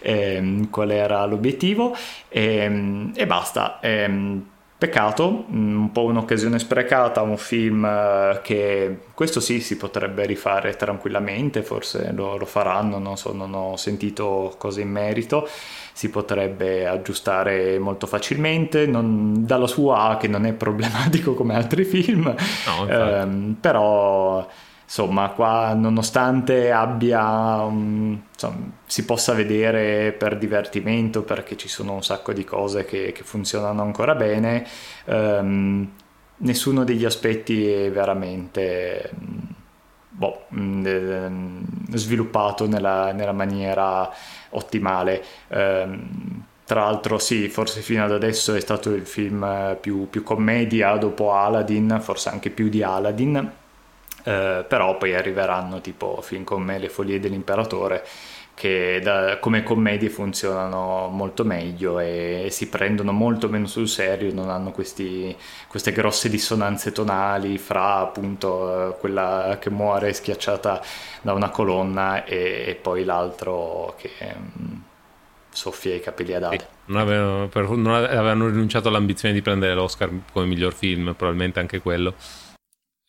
[0.00, 1.96] ehm, qual era l'obiettivo
[2.28, 3.78] e, ehm, e basta.
[3.80, 4.46] Ehm,
[4.84, 10.76] Peccato, mm, un po' un'occasione sprecata, un film eh, che questo sì si potrebbe rifare
[10.76, 15.48] tranquillamente, forse lo, lo faranno, non so, non ho sentito cose in merito,
[15.94, 22.34] si potrebbe aggiustare molto facilmente, non, dalla sua che non è problematico come altri film,
[22.66, 24.46] no, ehm, però
[24.96, 32.04] insomma qua nonostante abbia um, insomma, si possa vedere per divertimento perché ci sono un
[32.04, 34.64] sacco di cose che, che funzionano ancora bene
[35.06, 35.90] um,
[36.36, 39.10] nessuno degli aspetti è veramente
[40.10, 40.44] boh,
[41.90, 44.08] sviluppato nella, nella, maniera
[44.50, 45.24] ottimale.
[45.48, 50.96] Um, tra l'altro sì, forse fino ad adesso è stato il film più, più commedia
[50.96, 53.52] dopo Aladdin, forse anche più di Aladdin,
[54.24, 58.04] eh, però poi arriveranno tipo film come Le follie dell'imperatore
[58.54, 64.48] che da, come commedie funzionano molto meglio e, si prendono molto meno sul serio, non
[64.48, 70.80] hanno questi, queste grosse dissonanze tonali fra appunto eh, quella che muore schiacciata
[71.20, 74.74] da una colonna e, e poi l'altro che mm,
[75.50, 76.68] soffia i capelli ad ade.
[76.86, 81.80] Non avevano, per, non avevano rinunciato all'ambizione di prendere l'Oscar come miglior film, probabilmente anche
[81.80, 82.14] quello.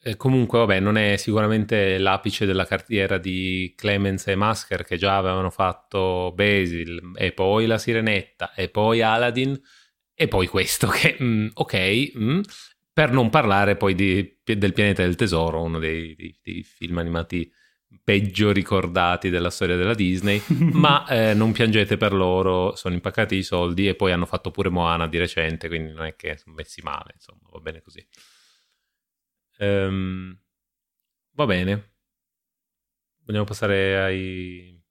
[0.07, 5.17] Eh, comunque, vabbè, non è sicuramente l'apice della carriera di Clemens e Masker che già
[5.17, 9.59] avevano fatto Basil e poi La Sirenetta e poi Aladdin
[10.13, 12.39] e poi questo che, mm, ok, mm,
[12.93, 17.51] per non parlare poi di, del Pianeta del Tesoro, uno dei, dei, dei, film animati
[18.03, 20.39] peggio ricordati della storia della Disney,
[20.71, 24.69] ma eh, non piangete per loro, sono impaccati i soldi e poi hanno fatto pure
[24.69, 28.05] Moana di recente, quindi non è che sono messi male, insomma, va bene così.
[29.59, 30.37] Um,
[31.33, 31.93] va bene.
[33.25, 34.81] Vogliamo passare ai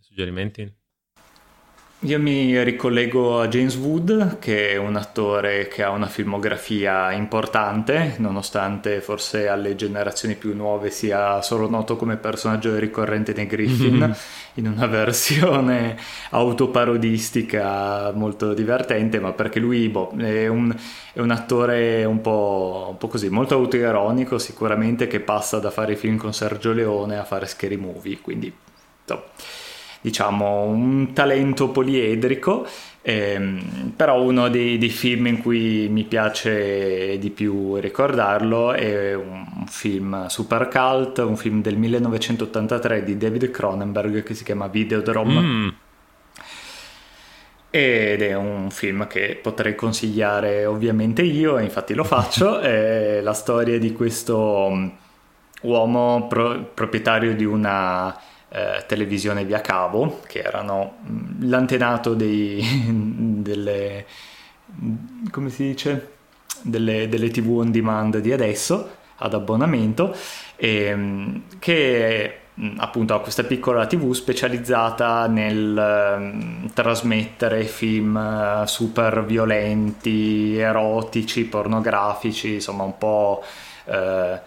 [0.00, 0.70] suggerimenti?
[2.04, 8.16] Io mi ricollego a James Wood, che è un attore che ha una filmografia importante,
[8.18, 14.12] nonostante forse alle generazioni più nuove sia solo noto come personaggio ricorrente nei Griffin, mm-hmm.
[14.56, 15.96] in una versione
[16.28, 20.76] autoparodistica molto divertente, ma perché lui boh, è, un,
[21.10, 25.94] è, un, attore un po', un po', così, molto autoironico sicuramente, che passa da fare
[25.94, 28.54] i film con Sergio Leone a fare scary movie, quindi...
[29.06, 29.22] So
[30.04, 32.66] diciamo, un talento poliedrico,
[33.00, 39.64] ehm, però uno dei, dei, film in cui mi piace di più ricordarlo è un
[39.66, 45.40] film super cult, un film del 1983 di David Cronenberg che si chiama Videodrome.
[45.40, 45.68] Mm.
[47.70, 52.60] Ed è un film che potrei consigliare ovviamente io, e infatti lo faccio.
[52.60, 54.88] è la storia di questo mm,
[55.62, 58.14] uomo pro- proprietario di una
[58.54, 62.62] eh, televisione via cavo, che erano mm, l'antenato dei,
[63.42, 64.06] delle,
[65.32, 66.12] come si dice?
[66.62, 70.14] Delle, delle tv on demand di adesso ad abbonamento
[70.54, 78.64] e, mm, che mm, appunto ha questa piccola tv specializzata nel um, trasmettere film uh,
[78.66, 83.42] super violenti, erotici, pornografici, insomma un po'
[83.86, 84.38] uh,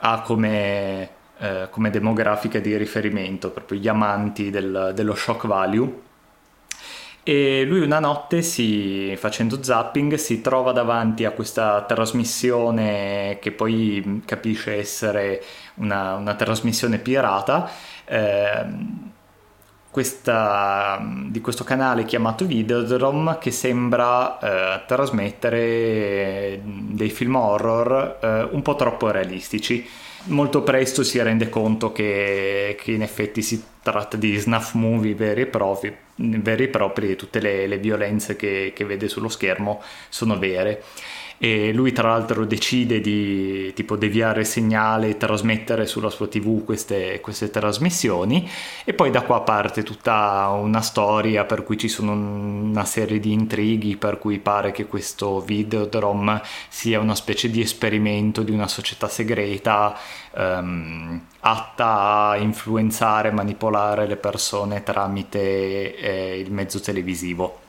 [0.00, 6.06] ha come eh, come demografica di riferimento, proprio gli amanti del, dello shock value.
[7.22, 14.22] E lui una notte, si, facendo zapping, si trova davanti a questa trasmissione che poi
[14.24, 15.42] capisce essere
[15.74, 17.70] una, una trasmissione pirata.
[18.06, 18.66] Eh,
[19.90, 28.62] questa, di questo canale chiamato Videodrome che sembra eh, trasmettere dei film horror eh, un
[28.62, 29.86] po' troppo realistici
[30.28, 35.42] molto presto si rende conto che, che in effetti si tratta di snuff movie veri
[35.42, 40.38] e propri, veri e, propri tutte le, le violenze che, che, vede sullo schermo sono
[40.38, 40.82] vere
[41.38, 46.64] e lui tra l'altro decide di tipo deviare il segnale e trasmettere sulla sua tv
[46.64, 48.48] queste, queste trasmissioni.
[48.84, 53.32] E poi da qua parte tutta una storia per cui ci sono una serie di
[53.32, 59.08] intrighi per cui pare che questo Videodrome sia una specie di esperimento di una società
[59.08, 59.96] segreta
[60.34, 67.66] um, atta a influenzare, manipolare le persone tramite eh, il mezzo televisivo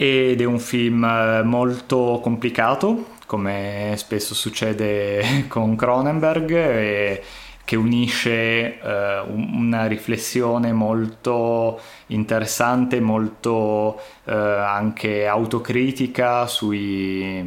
[0.00, 7.20] ed è un film eh, molto complicato, come spesso succede con Cronenberg,
[7.64, 17.46] che unisce eh, una riflessione molto interessante, molto eh, anche autocritica sui,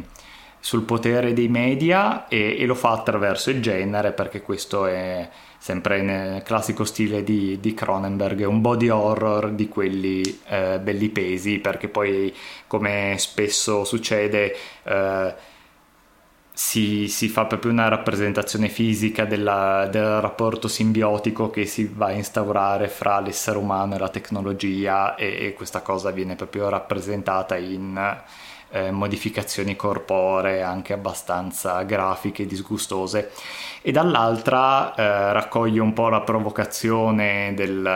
[0.64, 6.02] sul potere dei media e, e, lo fa attraverso il genere perché questo è sempre
[6.02, 11.88] nel classico stile di, di Cronenberg, un body horror di quelli eh, belli pesi perché
[11.88, 12.32] poi
[12.68, 14.54] come spesso succede
[14.84, 15.34] eh,
[16.52, 22.12] si, si, fa proprio una rappresentazione fisica della, del rapporto simbiotico che si va a
[22.12, 28.20] instaurare fra l'essere umano e la tecnologia e, e questa cosa viene proprio rappresentata in
[28.72, 33.30] eh, modificazioni corporee anche abbastanza grafiche e disgustose
[33.82, 37.86] e dall'altra eh, raccoglie un po' la provocazione del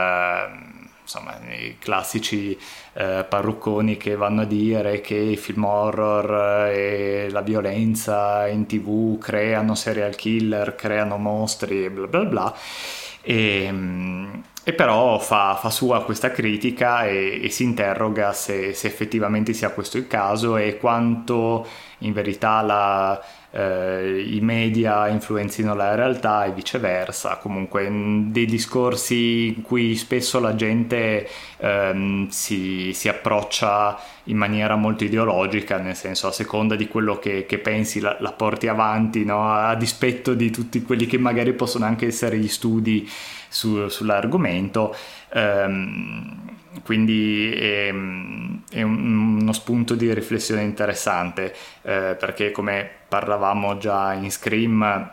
[1.07, 2.59] insomma, i classici
[2.95, 9.17] eh, parrucconi che vanno a dire che i film horror e la violenza in tv
[9.19, 12.55] creano serial killer, creano mostri e bla bla bla.
[13.23, 13.73] E,
[14.69, 19.71] e però fa, fa, sua questa critica e, e si interroga se, se, effettivamente sia
[19.71, 21.65] questo il caso e quanto
[21.99, 29.63] in verità la, eh, i media influenzino la realtà e viceversa, comunque dei discorsi in
[29.63, 31.29] cui spesso la gente
[31.59, 37.47] ehm, si, si, approccia in maniera molto ideologica, nel senso a seconda di quello che,
[37.47, 39.51] che pensi la, la, porti avanti, no?
[39.51, 43.09] a dispetto di tutti quelli che magari possono anche essere gli studi
[43.49, 44.95] su, sull'argomento.
[45.33, 47.93] Ehm, quindi è,
[48.71, 55.11] è uno spunto di riflessione interessante eh, perché come parlavamo già in Scream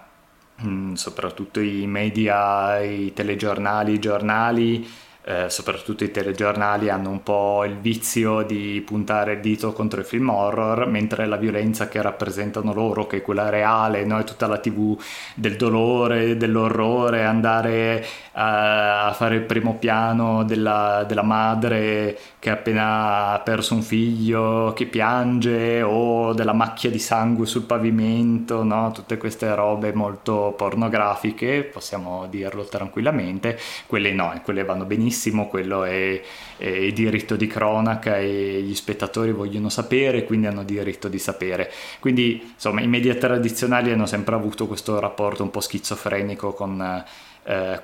[0.63, 4.87] mm, soprattutto i media, i telegiornali, i giornali
[5.25, 10.03] eh, soprattutto i telegiornali hanno un po' il vizio di puntare il dito contro i
[10.03, 14.19] film horror, mentre la violenza che rappresentano loro, che è quella reale, no?
[14.19, 14.99] è tutta la tv
[15.35, 22.53] del dolore, dell'orrore, andare a, a fare il primo piano della, della, madre che ha
[22.53, 28.91] appena perso un figlio, che piange, o della macchia di sangue sul pavimento, no?
[28.91, 33.57] tutte queste robe molto pornografiche, possiamo dirlo tranquillamente,
[33.87, 36.19] quelle no, quelle vanno benissimo benissimo, quello è,
[36.57, 41.71] è diritto di cronaca e gli spettatori vogliono sapere, quindi hanno diritto di sapere.
[41.99, 47.03] Quindi insomma i media tradizionali hanno sempre avuto questo rapporto un po' schizofrenico con...
[47.45, 47.77] Eh,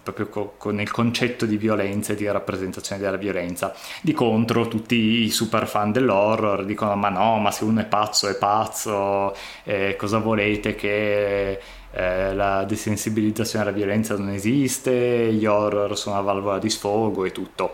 [0.00, 3.74] proprio co- con il concetto di violenza e di rappresentazione della violenza.
[4.00, 8.28] Di contro, tutti i super fan dell'horror dicono: Ma no, ma se uno è pazzo,
[8.28, 11.58] è pazzo, eh, cosa volete che
[11.92, 17.32] eh, la desensibilizzazione alla violenza non esiste, gli horror sono una valvola di sfogo e
[17.32, 17.72] tutto.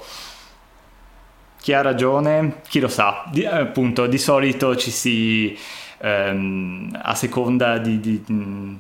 [1.61, 2.61] Chi ha ragione?
[2.69, 3.25] Chi lo sa.
[3.31, 5.59] Di, appunto, di solito ci si...
[6.01, 8.23] Ehm, a seconda di, di,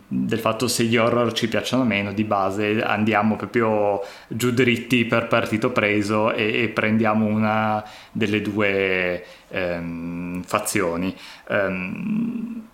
[0.07, 5.05] del fatto se gli horror ci piacciono o meno, di base andiamo proprio giù dritti
[5.05, 11.14] per partito preso e, e prendiamo una delle due ehm, fazioni.
[11.49, 12.66] Ehm,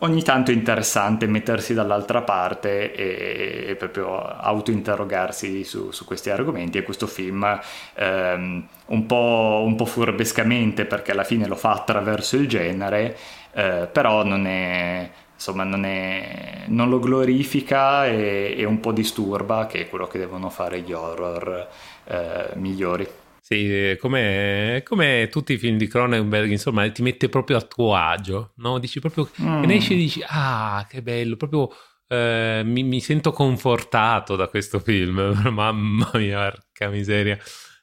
[0.00, 6.82] ogni tanto è interessante mettersi dall'altra parte e, proprio autointerrogarsi su, su, questi argomenti e
[6.82, 7.58] questo film
[7.94, 13.16] ehm, un, po', un, po', furbescamente perché alla fine lo fa attraverso il genere
[13.52, 19.66] eh, però non è insomma non, è, non lo glorifica e, e, un po' disturba
[19.66, 21.68] che è quello che devono fare gli horror
[22.04, 23.08] eh, migliori
[23.48, 28.52] sì, come, come, tutti i film di Cronenberg, insomma, ti mette proprio a tuo agio,
[28.56, 28.78] no?
[28.78, 29.62] Dici proprio, mm.
[29.62, 31.70] ne esci e dici, ah, che bello, proprio
[32.08, 37.38] eh, mi, mi, sento confortato da questo film, mamma mia, porca miseria.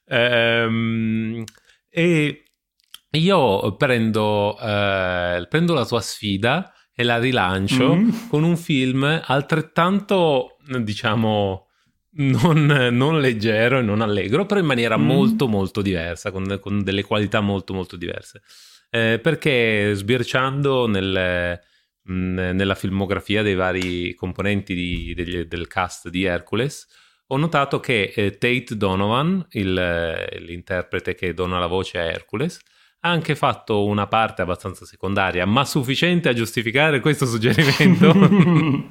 [0.06, 1.42] Ehm,
[1.88, 2.44] e
[3.10, 8.28] io prendo, eh, prendo la tua sfida e la rilancio mm.
[8.28, 11.65] con un film altrettanto, diciamo
[12.16, 15.04] non, non, leggero e non allegro, però in maniera mm.
[15.04, 18.42] molto molto diversa, con, con, delle qualità molto molto diverse.
[18.90, 21.60] Eh, perché sbirciando nel,
[22.02, 26.86] mh, nella filmografia dei vari componenti di, degli, del cast di Hercules,
[27.28, 32.60] ho notato che eh, Tate Donovan, il, l'interprete che dona la voce a Hercules,
[33.00, 38.12] ha anche fatto una parte abbastanza secondaria, ma sufficiente a giustificare questo suggerimento,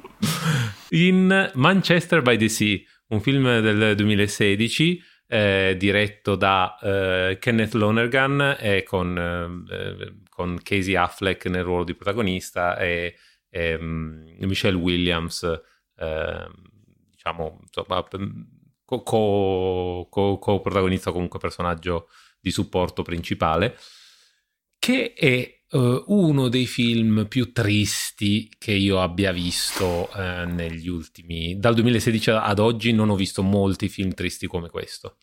[0.90, 8.56] in Manchester by the Sea, un film del 2016 eh, diretto da eh, Kenneth Lonergan
[8.58, 13.16] e con, eh, con, Casey Affleck nel ruolo di protagonista e,
[13.48, 15.42] e um, Michelle Williams,
[15.96, 16.52] ehm,
[17.10, 18.04] diciamo, insomma,
[18.84, 22.08] co-protagonista, co- co- comunque personaggio
[22.40, 23.76] di supporto principale,
[24.78, 31.58] che è uh, uno dei film più tristi che io abbia visto uh, negli ultimi...
[31.58, 35.16] Dal 2016 ad oggi non ho visto molti film tristi come questo.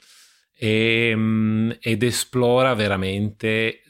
[0.56, 3.84] E, um, ed esplora veramente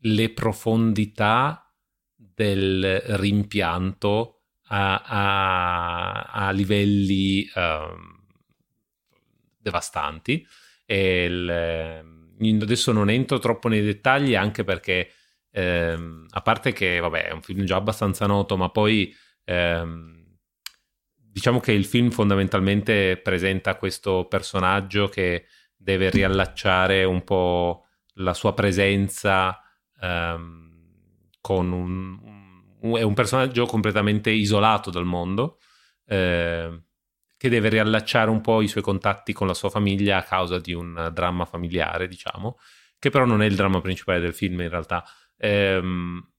[0.00, 1.72] le profondità
[2.14, 8.16] del rimpianto a, a, a livelli um,
[9.58, 10.46] devastanti.
[10.86, 11.50] Il,
[12.62, 15.10] adesso non entro troppo nei dettagli anche perché
[15.56, 20.36] ehm, a parte che vabbè è un film già abbastanza noto ma poi ehm,
[21.14, 28.52] diciamo che il film fondamentalmente presenta questo personaggio che deve riallacciare un po' la sua
[28.52, 29.58] presenza
[30.00, 30.74] ehm,
[31.40, 32.18] con un,
[32.80, 35.58] un, è un personaggio completamente isolato dal mondo
[36.06, 36.82] eh,
[37.38, 40.72] che deve riallacciare un po' i suoi contatti con la sua famiglia a causa di
[40.72, 42.58] un dramma familiare, diciamo,
[42.98, 45.04] che però non è il dramma principale del film in realtà.
[45.38, 46.30] Ehm,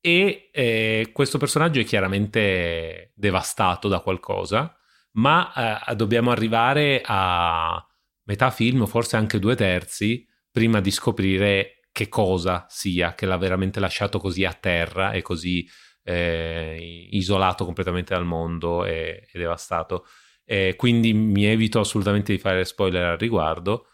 [0.00, 4.76] e eh, questo personaggio è chiaramente devastato da qualcosa,
[5.12, 7.84] ma eh, dobbiamo arrivare a
[8.24, 13.80] metà film, forse anche due terzi, prima di scoprire che cosa sia che l'ha veramente
[13.80, 15.68] lasciato così a terra e così
[16.04, 20.06] eh, isolato completamente dal mondo e, e devastato.
[20.44, 23.88] Eh, quindi mi evito assolutamente di fare spoiler al riguardo,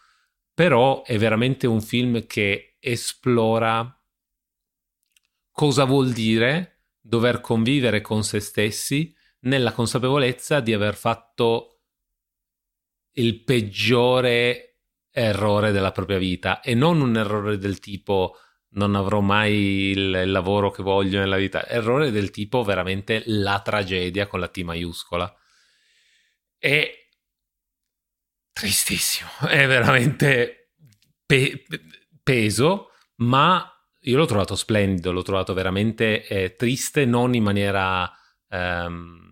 [0.52, 3.98] però è veramente un film che esplora
[5.55, 11.82] cosa vuol dire dover convivere con se stessi nella consapevolezza di aver fatto
[13.12, 14.80] il peggiore
[15.11, 18.36] errore della propria vita e non un errore del tipo
[18.70, 24.26] non avrò mai il, lavoro che voglio nella vita, errore del tipo veramente la tragedia
[24.26, 25.32] con la T maiuscola.
[26.59, 26.90] È
[28.52, 30.72] tristissimo, è veramente
[31.24, 31.64] pe-
[32.24, 33.73] peso, ma
[34.05, 38.11] io l'ho trovato splendido, l'ho trovato veramente eh, triste, non in maniera
[38.48, 39.22] ehm,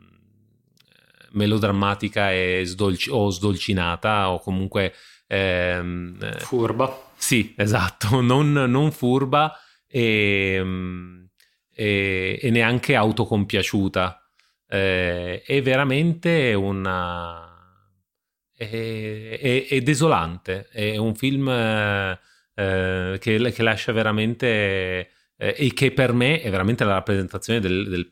[1.33, 4.93] melodrammatica e sdolci- o sdolcinata o comunque
[5.33, 7.11] Ehm, furba.
[7.16, 9.57] Sì, esatto, non, non furba
[9.87, 11.29] e, ehm,
[11.73, 14.29] e, e, neanche autocompiaciuta.
[14.68, 17.47] Eh, è veramente una...
[18.55, 22.18] È, è, è, desolante, è un film eh,
[22.55, 25.11] che, che, lascia veramente...
[25.37, 28.09] Eh, e che per me è veramente la rappresentazione del, del,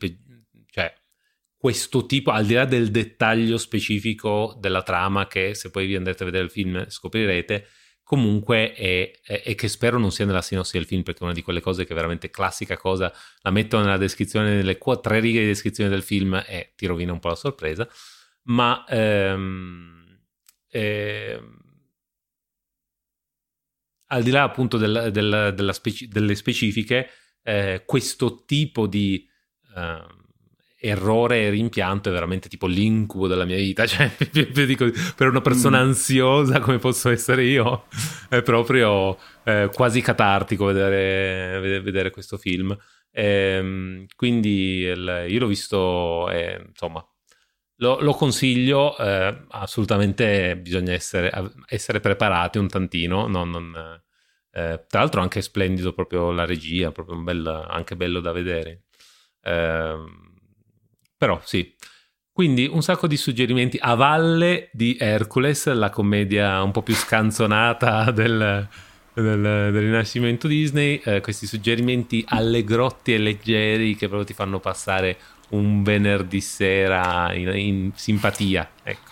[1.61, 6.23] questo tipo, al di là del dettaglio specifico della trama, che se poi vi andrete
[6.23, 7.67] a vedere il film scoprirete,
[8.01, 11.33] comunque è, è, è, che spero non sia nella sinossi del film, perché è una
[11.33, 15.19] di quelle cose che è veramente classica cosa, la metto nella descrizione, nelle qu- tre
[15.19, 17.87] righe di descrizione del film e ti rovina un po' la sorpresa,
[18.45, 20.19] ma ehm,
[20.67, 21.60] ehm,
[24.11, 27.09] al di là appunto del, del, speci- delle specifiche,
[27.43, 29.27] eh, questo tipo di...
[29.75, 30.19] Eh,
[30.83, 34.11] errore e rimpianto è veramente tipo l'incubo della mia vita, cioè
[35.15, 35.87] per una persona mm.
[35.87, 37.85] ansiosa come posso essere io
[38.27, 42.75] è proprio eh, quasi catartico vedere, vedere questo film.
[43.11, 46.27] Ehm, quindi il, io l'ho visto,
[46.67, 47.05] insomma,
[47.81, 51.31] lo, lo consiglio, eh, assolutamente bisogna essere,
[51.67, 54.01] essere, preparati un tantino, non, non,
[54.51, 58.83] eh, tra l'altro anche splendido proprio la regia, proprio bel, anche bello da vedere.
[59.41, 59.95] Eh,
[61.17, 61.75] però sì.
[62.31, 68.11] Quindi un sacco di suggerimenti a valle di Hercules, la commedia un po' più scanzonata
[68.11, 68.67] del,
[69.13, 75.17] del, del rinascimento Disney, eh, questi suggerimenti allegrotti e leggeri che proprio ti fanno passare
[75.51, 78.69] un venerdì sera in, in simpatia.
[78.83, 79.09] Ecco.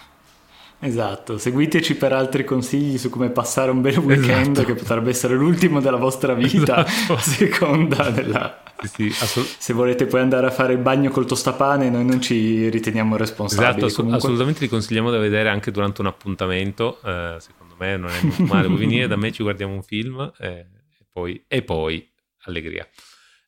[0.81, 4.63] Esatto, seguiteci per altri consigli su come passare un bel weekend esatto.
[4.63, 7.13] che potrebbe essere l'ultimo della vostra vita, esatto.
[7.19, 8.63] a seconda della...
[8.81, 12.21] Sì, sì, assolut- Se volete poi andare a fare il bagno col tostapane, noi non
[12.21, 13.77] ci riteniamo responsabili.
[13.77, 14.19] Esatto, Comunque...
[14.19, 18.43] assolutamente vi consigliamo da vedere anche durante un appuntamento, eh, secondo me non è molto
[18.45, 22.09] male, vuoi venire da me, ci guardiamo un film eh, e, poi, e poi
[22.43, 22.87] allegria.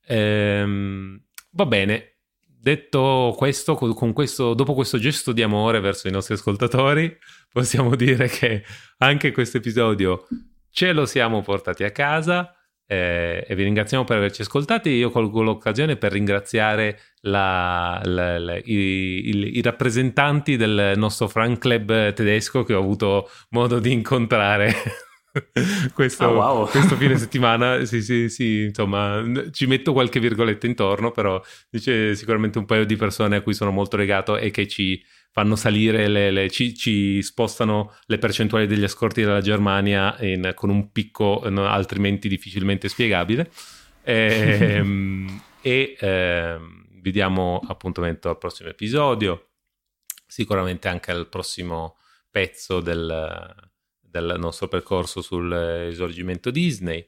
[0.06, 1.22] Ehm,
[1.52, 2.16] va bene,
[2.62, 7.18] detto questo, questo, dopo questo gesto di amore verso i nostri ascoltatori,
[7.52, 8.64] possiamo dire che
[9.00, 10.28] anche questo episodio
[10.70, 12.56] ce lo siamo portati a casa
[12.86, 14.90] eh, e vi ringraziamo per averci ascoltati.
[14.90, 21.58] Io colgo l'occasione per ringraziare la, la, la, i, i, i, rappresentanti del nostro fan
[21.58, 24.74] club tedesco che ho avuto modo di incontrare
[25.94, 26.68] questo, oh, wow.
[26.70, 32.58] questo, fine settimana sì, sì, sì, insomma, ci metto qualche virgoletta intorno, però dice sicuramente
[32.58, 36.30] un paio di persone a cui sono molto legato e che ci fanno salire, le,
[36.32, 41.66] le, ci, ci, spostano le percentuali degli ascolti della Germania in, con un picco no,
[41.66, 43.50] altrimenti difficilmente spiegabile.
[44.04, 46.58] Ehm, e, e eh,
[47.02, 49.52] vi diamo appuntamento al prossimo episodio,
[50.28, 51.96] sicuramente anche al prossimo
[52.30, 53.71] pezzo del
[54.12, 57.04] del nostro percorso sull'esorgimento Disney.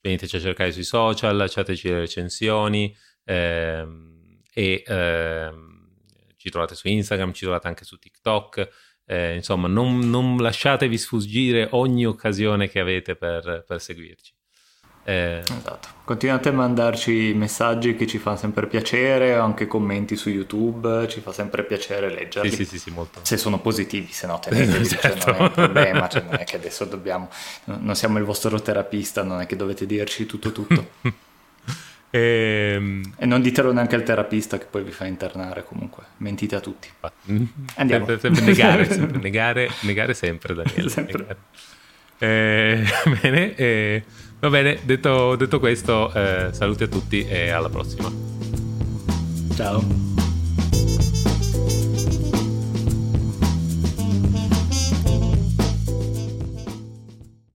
[0.00, 5.88] Veniteci a cercare sui social, lasciateci le recensioni, ehm, e ehm,
[6.36, 8.68] ci trovate su Instagram, ci trovate anche su TikTok.
[9.04, 14.32] Eh, insomma, non, non, lasciatevi sfuggire ogni occasione che avete per, per seguirci.
[15.04, 15.40] Eh...
[15.40, 15.98] Esatto.
[16.04, 21.32] Continuate a mandarci messaggi che ci fanno sempre piacere, anche commenti su YouTube, ci fa
[21.32, 22.50] sempre piacere leggerli.
[22.50, 22.92] Sì, sì, sì.
[23.22, 25.18] Se sono positivi, se no teneteli, certo.
[25.20, 27.28] cioè, non è un problema, cioè, non è che adesso dobbiamo,
[27.64, 30.90] non siamo il vostro terapista, non è che dovete dirci tutto tutto.
[31.02, 31.12] e...
[32.12, 36.60] Ehm, e non ditelo neanche al terapista che poi vi fa internare comunque, mentite a
[36.60, 36.88] tutti.
[37.76, 38.04] Andiamo.
[38.06, 40.88] Sempre, sempre negare, sempre, negare, negare sempre Daniele.
[40.88, 41.18] Sempre.
[41.18, 41.38] Negare.
[42.18, 42.84] Eh,
[43.22, 44.04] bene, eh,
[44.40, 48.10] va bene, detto, detto questo, eh, saluti a tutti e alla prossima.
[49.54, 50.09] Ciao.